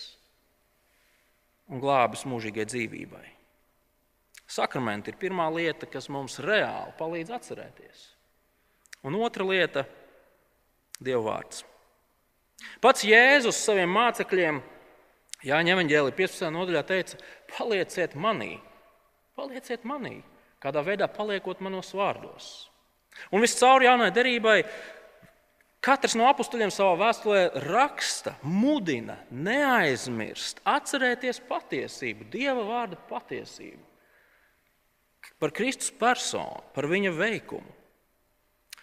un 1.69 1.81
glābis 1.83 2.25
mūžīgai 2.29 2.65
dzīvībai. 2.69 3.27
Sakramenti 4.51 5.13
ir 5.13 5.21
pirmā 5.21 5.47
lieta, 5.55 5.87
kas 5.87 6.09
mums 6.11 6.41
reāli 6.43 6.97
palīdz 6.99 7.37
atcerēties. 7.37 8.01
Un 9.03 9.17
otra 9.17 9.45
lieta- 9.45 9.87
Dieva 11.05 11.23
vārds. 11.25 11.65
Pats 12.81 13.05
Jēzus 13.05 13.57
saviem 13.65 13.89
mācekļiem 13.89 14.61
Jāņa 15.45 15.73
Evanģēlī 15.73 16.13
15. 16.13 16.51
nodaļā 16.53 16.83
teica: 16.85 17.17
Palieciet 17.57 18.15
manī, 18.15 18.61
palieciet 19.37 19.87
manī, 19.89 20.21
kādā 20.61 20.85
veidā 20.85 21.09
paliekot 21.09 21.63
manos 21.65 21.95
vārdos. 21.97 22.69
Un 23.33 23.41
viscaur 23.41 23.81
jaunai 23.83 24.11
derībai 24.13 24.59
katrs 25.81 26.15
no 26.15 26.29
apstuļiem 26.29 26.69
savā 26.69 26.99
vēstulē 27.01 27.45
raksta, 27.65 28.37
mudina, 28.45 29.17
neaizmirst, 29.33 30.61
atcerēties 30.69 31.41
patiesību, 31.49 32.29
Dieva 32.29 32.67
vārda 32.69 33.01
patiesību 33.09 33.89
par 35.41 35.55
Kristus 35.57 35.89
personu, 35.97 36.61
par 36.77 36.85
viņa 36.91 37.15
veikumu. 37.17 37.80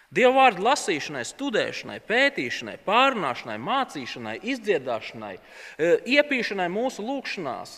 Dieva 0.08 0.32
vārdu 0.38 0.64
lasīšanai, 0.64 1.20
studēšanai, 1.28 1.98
pētīšanai, 2.08 2.78
pārunāšanai, 2.86 3.58
mācīšanai, 3.60 4.38
izdziedāšanai, 4.54 5.34
e, 5.36 5.90
iepīšanai 6.16 6.68
mūsu 6.72 7.04
lūgšanās. 7.04 7.74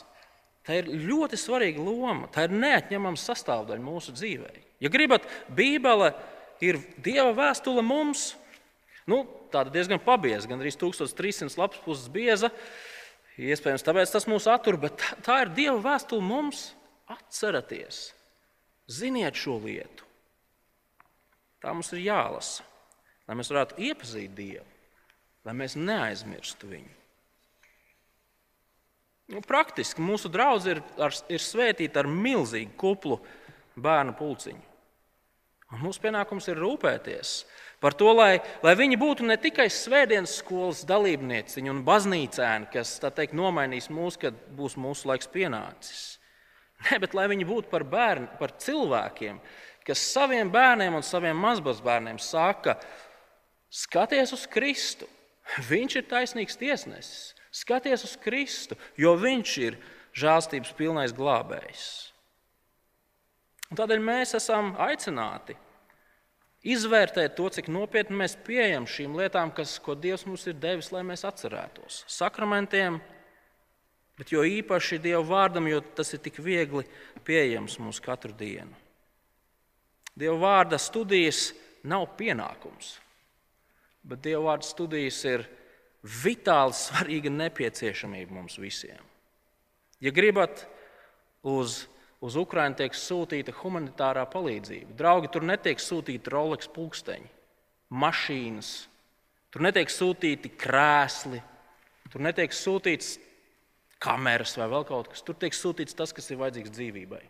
Tā 0.66 0.76
ir 0.78 0.90
ļoti 1.08 1.38
svarīga 1.40 1.82
loma. 1.82 2.28
Tā 2.30 2.46
ir 2.46 2.54
neatņemama 2.54 3.18
sastāvdaļa 3.18 3.82
mūsu 3.82 4.14
dzīvē. 4.14 4.52
Ja 4.84 4.92
gribat, 4.92 5.26
Bībele 5.50 6.12
ir 6.62 6.78
Dieva 7.02 7.32
vēstule 7.34 7.82
mums. 7.82 8.36
Nu, 9.10 9.24
tāda 9.50 9.72
diezgan 9.74 9.98
pabieza, 10.04 10.46
gan 10.46 10.62
arī 10.62 10.70
1300 10.70 11.58
lapas 11.58 11.82
puses 11.82 12.06
bieza. 12.12 12.52
Iespējams, 13.40 13.82
tāpēc 13.82 14.12
tas 14.12 14.28
mūs 14.30 14.46
attur, 14.52 14.78
bet 14.78 15.02
tā 15.26 15.40
ir 15.42 15.50
Dieva 15.56 15.80
vēstule 15.82 16.22
mums. 16.22 16.68
Atcerieties, 17.10 18.12
ziniet 18.86 19.34
šo 19.34 19.56
lietu. 19.64 20.06
Tā 21.60 21.74
mums 21.74 21.92
ir 21.92 22.06
jālasa, 22.06 22.64
lai 23.28 23.36
mēs 23.36 23.50
varētu 23.52 23.76
iepazīt 23.84 24.32
Dievu, 24.36 24.64
lai 25.44 25.54
mēs 25.56 25.76
neaizmirstu 25.76 26.70
viņu. 26.70 26.96
Nu, 29.30 29.42
praktiski 29.46 30.02
mūsu 30.02 30.30
draugs 30.32 30.66
ir, 30.66 30.80
ar, 30.98 31.14
ir 31.30 31.42
svētīta 31.42 32.02
ar 32.02 32.08
milzīgu 32.10 32.74
kuplu 32.80 33.20
bērnu 33.78 34.16
pulciņu. 34.18 34.66
Un 35.70 35.84
mūsu 35.84 36.02
pienākums 36.02 36.48
ir 36.50 36.58
rūpēties 36.58 37.34
par 37.80 37.94
to, 37.94 38.10
lai, 38.10 38.40
lai 38.64 38.72
viņi 38.74 38.98
būtu 38.98 39.26
ne 39.28 39.36
tikai 39.38 39.68
svētdienas 39.70 40.40
skolas 40.40 40.82
dalībnieciņi 40.88 41.70
un 41.70 41.84
baznīcēni, 41.86 42.72
kas 42.72 42.96
teikt, 43.04 43.36
nomainīs 43.38 43.86
mūs, 43.92 44.18
kad 44.18 44.34
būs 44.56 44.74
mūsu 44.80 45.12
laiks 45.12 45.30
pienācis. 45.30 46.02
Nē, 46.88 46.98
bet 47.04 47.14
lai 47.14 47.28
viņi 47.30 47.46
būtu 47.46 47.70
par, 47.70 47.84
bērni, 47.86 48.26
par 48.40 48.56
cilvēkiem, 48.58 49.38
kas 49.90 50.02
saviem 50.14 50.50
bērniem 50.52 50.94
un 50.94 51.04
saviem 51.06 51.38
mazbērniem 51.42 52.20
saka, 52.22 52.78
skaties 53.70 54.34
uz 54.36 54.46
Kristu. 54.50 55.08
Viņš 55.66 55.96
ir 55.98 56.06
taisnīgs 56.06 56.58
tiesnesis. 56.58 57.32
Skaties 57.50 58.04
uz 58.06 58.14
Kristu, 58.22 58.76
jo 58.94 59.16
viņš 59.18 59.54
ir 59.64 59.78
žēlstības 60.14 60.70
pilnais 60.78 61.14
glābējs. 61.14 61.88
Un 63.70 63.78
tādēļ 63.78 64.02
mēs 64.02 64.36
esam 64.38 64.72
aicināti 64.82 65.56
izvērtēt 66.66 67.34
to, 67.38 67.48
cik 67.50 67.70
nopietni 67.72 68.18
mēs 68.20 68.36
pieejam 68.46 68.86
šīm 68.90 69.16
lietām, 69.18 69.50
kas, 69.54 69.78
ko 69.82 69.96
Dievs 69.98 70.26
mums 70.28 70.46
ir 70.50 70.58
devis, 70.60 70.90
lai 70.94 71.02
mēs 71.06 71.24
atcerētos. 71.26 72.04
Sakramentiem, 72.10 73.00
bet 74.20 74.34
jo 74.34 74.44
īpaši 74.46 75.00
Dieva 75.02 75.22
vārdam, 75.26 75.70
jo 75.70 75.80
tas 75.96 76.12
ir 76.14 76.22
tik 76.22 76.38
viegli 76.42 76.84
pieejams 77.26 77.78
mums 77.82 78.02
katru 78.04 78.34
dienu. 78.36 78.76
Dieva 80.20 80.36
vārda 80.40 80.78
studijas 80.80 81.50
nav 81.88 82.10
pienākums, 82.18 82.98
bet 84.04 84.22
Dieva 84.24 84.50
vārda 84.50 84.68
studijas 84.68 85.22
ir 85.28 85.46
vitāli 86.00 86.76
svarīga 86.76 87.32
nepieciešamība 87.32 88.36
mums 88.36 88.58
visiem. 88.60 89.00
Ja 90.00 90.12
gribat, 90.16 90.64
uz, 91.44 91.84
uz 92.24 92.36
Ukrajinu 92.40 92.78
tiek 92.78 92.96
sūtīta 92.96 93.52
humanitārā 93.60 94.24
palīdzība. 94.32 94.96
Draugi, 94.96 95.28
tur 95.32 95.44
netiek 95.48 95.80
sūtīti 95.80 96.32
Rolex 96.32 96.70
pulksteņi, 96.72 97.28
mašīnas, 97.92 98.70
tur 99.52 99.66
netiek 99.66 99.92
sūtīti 99.92 100.52
krēsli, 100.60 101.42
tur 102.12 102.24
netiek 102.24 102.54
sūtīts 102.56 103.18
kameras 104.00 104.56
vai 104.56 104.70
vēl 104.72 104.88
kaut 104.88 105.12
kas. 105.12 105.24
Tur 105.24 105.36
tiek 105.36 105.56
sūtīts 105.56 105.96
tas, 105.96 106.14
kas 106.16 106.30
ir 106.32 106.40
vajadzīgs 106.40 106.72
dzīvībai. 106.76 107.22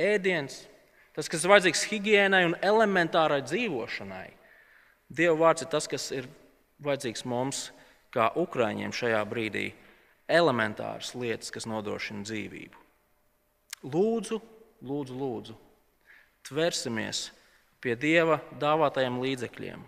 Ēdiens, 0.00 0.64
tas, 1.16 1.28
kas 1.30 1.44
ir 1.44 1.52
vajadzīgs 1.52 1.86
higiēnai 1.90 2.44
un 2.48 2.56
elementārai 2.64 3.40
dzīvošanai. 3.46 4.28
Dieva 5.10 5.36
vārds 5.44 5.66
ir 5.66 5.70
tas, 5.72 5.88
kas 5.90 6.10
ir 6.14 6.28
vajadzīgs 6.84 7.26
mums, 7.28 7.70
kā 8.14 8.30
ukrāņiem 8.38 8.94
šajā 8.94 9.22
brīdī, 9.30 9.70
elementāras 10.30 11.14
lietas, 11.18 11.50
kas 11.54 11.66
nodrošina 11.70 12.22
dzīvību. 12.26 12.86
Lūdzu, 13.90 14.38
lūdzu, 14.86 15.16
lūdzu 15.16 15.58
tversimies 16.46 17.30
pie 17.80 17.96
Dieva 17.98 18.40
dāvātajiem 18.60 19.20
līdzekļiem, 19.22 19.82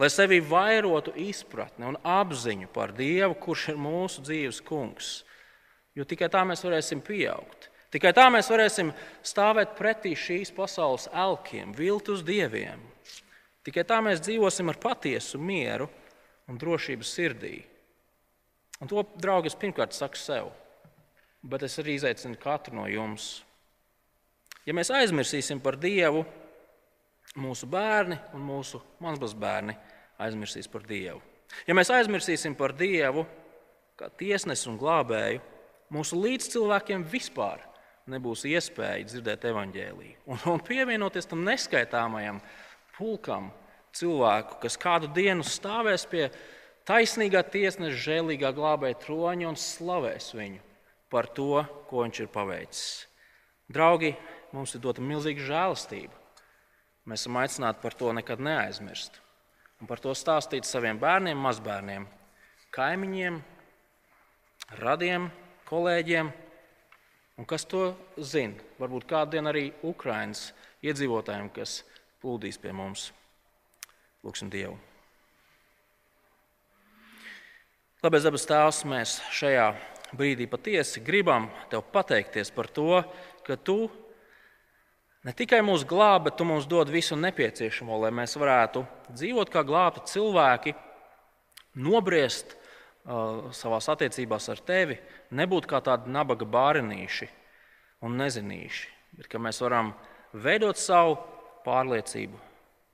lai 0.00 0.08
sevī 0.12 0.40
vairotu 0.44 1.14
izpratni 1.20 1.88
un 1.88 1.98
apziņu 2.00 2.70
par 2.74 2.92
Dievu, 2.96 3.36
kurš 3.40 3.70
ir 3.72 3.80
mūsu 3.80 4.24
dzīves 4.24 4.60
kungs. 4.64 5.14
Jo 5.94 6.06
tikai 6.08 6.28
tā 6.32 6.42
mēs 6.46 6.64
varēsim 6.66 7.02
pieaugt. 7.04 7.70
Tikai 7.94 8.10
tā 8.10 8.24
mēs 8.32 8.48
varēsim 8.50 8.90
stāvēt 9.22 9.76
pretī 9.78 10.16
šīs 10.18 10.50
pasaules 10.54 11.06
elkiem, 11.14 11.70
viltus 11.78 12.24
dieviem. 12.26 12.80
Tikai 13.64 13.84
tā 13.86 14.00
mēs 14.02 14.22
dzīvosim 14.24 14.72
ar 14.72 14.80
patiesu 14.82 15.38
mieru 15.38 15.86
un 16.50 16.58
drošību 16.58 17.06
sirdī. 17.06 17.60
Un 18.82 18.90
to, 18.90 19.04
draugi, 19.22 19.52
es 19.52 19.58
pirmkārt 19.58 19.94
saku 19.94 20.18
sev, 20.18 20.48
bet 21.46 21.62
es 21.62 21.78
arī 21.78 21.94
izaicinu 21.94 22.34
katru 22.42 22.74
no 22.74 22.88
jums. 22.90 23.44
Ja 24.66 24.74
mēs 24.74 24.90
aizmirsīsim 24.90 25.60
par 25.62 25.78
Dievu, 25.78 26.24
mūsu 27.38 27.68
bērni 27.70 28.18
un 28.34 28.42
mūsu 28.42 28.80
mazbērni 29.04 29.76
aizmirsīs 30.18 30.66
par 30.72 30.82
Dievu. 30.88 31.22
Ja 31.68 31.78
mēs 31.78 31.92
aizmirsīsim 31.94 32.58
par 32.58 32.74
Dievu 32.74 33.22
kā 33.94 34.10
tiesnesi 34.18 34.66
un 34.66 34.80
glābēju, 34.80 35.38
mūsu 35.94 36.18
līdzcilvēkiem 36.18 37.06
vispār 37.06 37.62
nebūs 38.10 38.44
iespēja 38.48 39.06
dzirdēt 39.08 39.46
evaņģēlīju. 39.50 40.16
Un, 40.28 40.42
un 40.54 40.62
pievienoties 40.64 41.28
tam 41.30 41.44
neskaitāmajam 41.46 42.40
pulkam 42.96 43.50
cilvēku, 43.94 44.58
kas 44.64 44.76
kādu 44.80 45.08
dienu 45.14 45.46
stāvēs 45.46 46.04
pie 46.10 46.28
taisnīgā 46.88 47.44
tiesneša, 47.54 48.02
žēlīgā 48.08 48.52
glābēja 48.56 49.00
troņa 49.06 49.48
un 49.52 49.58
slavēs 49.60 50.32
viņu 50.36 50.62
par 51.12 51.30
to, 51.30 51.62
ko 51.88 52.04
viņš 52.04 52.24
ir 52.24 52.30
paveicis. 52.34 53.06
Draugi, 53.70 54.12
mums 54.52 54.74
ir 54.74 54.82
dota 54.84 55.02
milzīga 55.04 55.46
žēlastība. 55.46 56.16
Mēs 57.08 57.24
esam 57.24 57.38
aicināti 57.40 57.82
par 57.82 57.94
to 57.96 58.12
nekad 58.16 58.40
neaizmirst. 58.42 59.20
Un 59.80 59.88
par 59.88 60.00
to 60.00 60.12
stāstīt 60.16 60.66
saviem 60.68 60.98
bērniem, 61.00 61.38
mazbērniem, 61.40 62.06
kaimiņiem, 62.74 63.40
radiem, 64.80 65.28
kolēģiem 65.68 66.30
Un 67.34 67.46
kas 67.50 67.66
to 67.66 67.88
zina? 68.18 68.62
Varbūt 68.78 69.08
kādien 69.10 69.50
arī 69.50 69.72
Ukraiņas 69.82 70.46
iedzīvotājiem, 70.86 71.50
kas 71.54 71.80
plūdīs 72.22 72.60
pie 72.62 72.74
mums. 72.76 73.08
Lūksim 74.24 74.52
Dievu. 74.52 74.76
Labais 78.04 78.24
dabas 78.26 78.44
tēvs, 78.46 78.84
mēs 78.86 79.18
šajā 79.32 79.66
brīdī 80.14 80.46
patiesi 80.50 81.02
gribam 81.02 81.48
te 81.72 81.80
pateikties 81.80 82.52
par 82.54 82.68
to, 82.68 83.00
ka 83.46 83.56
tu 83.56 83.88
ne 85.24 85.32
tikai 85.32 85.62
mūs 85.64 85.86
glābi, 85.88 86.28
bet 86.28 86.36
tu 86.38 86.46
mums 86.48 86.68
dod 86.68 86.92
visu 86.92 87.16
nepieciešamo, 87.16 87.96
lai 88.02 88.12
mēs 88.14 88.36
varētu 88.38 88.84
dzīvot 89.08 89.50
kā 89.50 89.64
glābti 89.66 90.04
cilvēki, 90.12 90.74
nobriest 91.80 92.54
Uh, 93.04 93.50
savās 93.52 93.84
attiecībās 93.92 94.46
ar 94.48 94.60
tevi 94.64 94.94
nebūt 95.36 95.66
kā 95.68 95.76
tādi 95.84 96.08
nabaga 96.08 96.46
bārenīši 96.48 97.26
un 98.08 98.14
nezinīši, 98.16 98.86
bet 99.18 99.28
ka 99.28 99.36
mēs 99.36 99.60
varam 99.60 99.90
veidot 100.32 100.80
savu 100.80 101.18
pārliecību, 101.66 102.40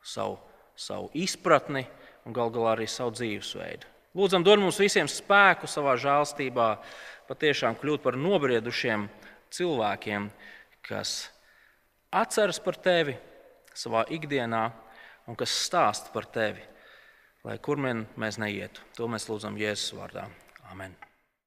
savu, 0.03 0.35
savu 0.75 1.13
izpratni 1.15 1.85
un 2.27 2.35
gal 2.35 2.51
galā 2.51 2.73
arī 2.75 2.89
savu 2.91 3.15
dzīvesveidu. 3.15 3.87
Lūdzam, 4.19 4.43
dod 4.43 4.59
mums 4.59 4.81
visiem 4.83 5.07
spēku 5.07 5.71
savā 5.71 5.95
žēlstībā, 6.03 6.69
patiešām 7.31 7.79
kļūt 7.79 8.03
par 8.03 8.19
nobriedušiem 8.19 9.07
cilvēkiem, 9.55 10.27
kas 10.91 11.29
atceras 12.11 12.59
par 12.59 12.83
tevi 12.83 13.15
savā 13.79 14.03
ikdienā 14.11 14.65
un 15.31 15.39
kas 15.39 15.55
stāsta 15.69 16.11
par 16.11 16.27
tevi, 16.27 16.67
lai 17.45 17.59
kur 17.59 17.81
vien 17.83 18.07
mēs 18.21 18.41
neietu. 18.43 18.85
To 18.97 19.09
mēs 19.11 19.29
lūdzam 19.31 19.59
Jēzus 19.61 19.95
vārdā. 19.99 20.29
Amen. 20.73 21.10